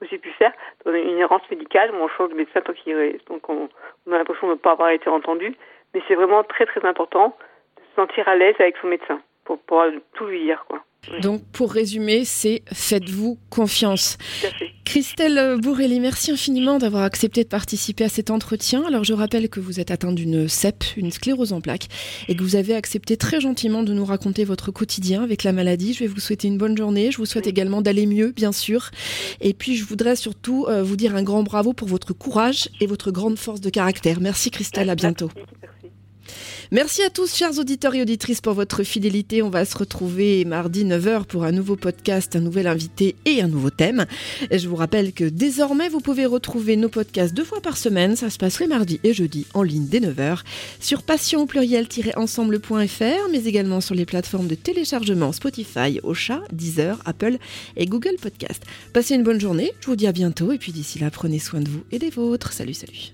j'ai 0.09 0.17
pu 0.17 0.31
faire, 0.31 0.51
dans 0.85 0.93
une 0.93 1.19
errance 1.19 1.47
médicale 1.51 1.91
où 1.91 1.97
on 1.97 2.07
change 2.07 2.29
de 2.29 2.35
médecin 2.35 2.61
tant 2.61 2.73
qu'il 2.73 3.19
Donc 3.27 3.47
on, 3.47 3.69
on 4.07 4.11
a 4.11 4.17
l'impression 4.17 4.47
de 4.47 4.53
ne 4.53 4.57
pas 4.57 4.71
avoir 4.71 4.89
été 4.89 5.07
entendu. 5.09 5.55
Mais 5.93 6.01
c'est 6.07 6.15
vraiment 6.15 6.43
très 6.43 6.65
très 6.65 6.83
important 6.83 7.37
de 7.77 7.81
se 7.83 7.95
sentir 7.95 8.27
à 8.27 8.35
l'aise 8.35 8.55
avec 8.59 8.75
son 8.77 8.87
médecin 8.87 9.21
pour 9.47 9.57
pouvoir 9.59 9.87
tout 10.13 10.25
lui 10.25 10.43
dire. 10.43 10.63
quoi. 10.67 10.83
Donc, 11.21 11.41
pour 11.53 11.71
résumer, 11.71 12.25
c'est 12.25 12.63
faites-vous 12.71 13.37
confiance. 13.49 14.17
Christelle 14.83 15.57
Bourrelli, 15.61 15.99
merci 15.99 16.31
infiniment 16.31 16.79
d'avoir 16.79 17.03
accepté 17.03 17.43
de 17.43 17.47
participer 17.47 18.03
à 18.03 18.09
cet 18.09 18.29
entretien. 18.29 18.83
Alors, 18.85 19.05
je 19.05 19.13
rappelle 19.13 19.47
que 19.49 19.61
vous 19.61 19.79
êtes 19.79 19.89
atteinte 19.89 20.15
d'une 20.15 20.49
CEP, 20.49 20.83
une 20.97 21.11
sclérose 21.11 21.53
en 21.53 21.61
plaques, 21.61 21.87
et 22.27 22.35
que 22.35 22.43
vous 22.43 22.55
avez 22.57 22.75
accepté 22.75 23.15
très 23.15 23.39
gentiment 23.39 23.83
de 23.83 23.93
nous 23.93 24.05
raconter 24.05 24.43
votre 24.43 24.71
quotidien 24.71 25.23
avec 25.23 25.43
la 25.43 25.53
maladie. 25.53 25.93
Je 25.93 25.99
vais 25.99 26.07
vous 26.07 26.19
souhaiter 26.19 26.49
une 26.49 26.57
bonne 26.57 26.77
journée. 26.77 27.11
Je 27.11 27.17
vous 27.17 27.25
souhaite 27.25 27.47
également 27.47 27.81
d'aller 27.81 28.05
mieux, 28.05 28.31
bien 28.31 28.51
sûr. 28.51 28.91
Et 29.39 29.53
puis, 29.53 29.77
je 29.77 29.85
voudrais 29.85 30.17
surtout 30.17 30.65
euh, 30.67 30.83
vous 30.83 30.97
dire 30.97 31.15
un 31.15 31.23
grand 31.23 31.43
bravo 31.43 31.71
pour 31.71 31.87
votre 31.87 32.11
courage 32.11 32.69
et 32.81 32.85
votre 32.85 33.11
grande 33.11 33.37
force 33.37 33.61
de 33.61 33.69
caractère. 33.69 34.19
Merci, 34.19 34.51
Christelle. 34.51 34.89
À 34.89 34.95
bientôt. 34.95 35.29
Merci 35.35 35.76
à 37.07 37.09
tous, 37.09 37.35
chers 37.35 37.57
auditeurs 37.57 37.95
et 37.95 38.01
auditrices, 38.01 38.41
pour 38.41 38.53
votre 38.53 38.83
fidélité. 38.83 39.41
On 39.41 39.49
va 39.49 39.65
se 39.65 39.77
retrouver 39.77 40.43
mardi 40.45 40.83
9h 40.83 41.25
pour 41.25 41.43
un 41.43 41.51
nouveau 41.51 41.75
podcast, 41.75 42.35
un 42.35 42.39
nouvel 42.39 42.67
invité 42.67 43.15
et 43.25 43.41
un 43.41 43.47
nouveau 43.47 43.69
thème. 43.69 44.05
Et 44.51 44.59
je 44.59 44.67
vous 44.67 44.75
rappelle 44.75 45.13
que 45.13 45.23
désormais, 45.23 45.89
vous 45.89 46.01
pouvez 46.01 46.25
retrouver 46.25 46.75
nos 46.75 46.89
podcasts 46.89 47.33
deux 47.33 47.43
fois 47.43 47.61
par 47.61 47.77
semaine. 47.77 48.15
Ça 48.15 48.29
se 48.29 48.37
passe 48.37 48.59
les 48.59 48.67
mardis 48.67 48.99
et 49.03 49.13
jeudis 49.13 49.45
en 49.53 49.63
ligne 49.63 49.87
dès 49.87 49.99
9h 49.99 50.41
sur 50.79 51.03
passion 51.03 51.47
pluriel-ensemble.fr, 51.47 53.29
mais 53.31 53.45
également 53.45 53.79
sur 53.79 53.95
les 53.95 54.05
plateformes 54.05 54.47
de 54.47 54.55
téléchargement 54.55 55.31
Spotify, 55.31 55.99
Ocha, 56.03 56.41
Deezer, 56.51 56.99
Apple 57.05 57.37
et 57.75 57.85
Google 57.85 58.15
Podcast. 58.21 58.63
Passez 58.93 59.15
une 59.15 59.23
bonne 59.23 59.39
journée. 59.39 59.71
Je 59.81 59.87
vous 59.87 59.95
dis 59.95 60.07
à 60.07 60.11
bientôt. 60.11 60.51
Et 60.51 60.57
puis 60.57 60.71
d'ici 60.71 60.99
là, 60.99 61.11
prenez 61.11 61.39
soin 61.39 61.61
de 61.61 61.69
vous 61.69 61.83
et 61.91 61.99
des 61.99 62.09
vôtres. 62.09 62.51
Salut, 62.53 62.73
salut. 62.73 63.13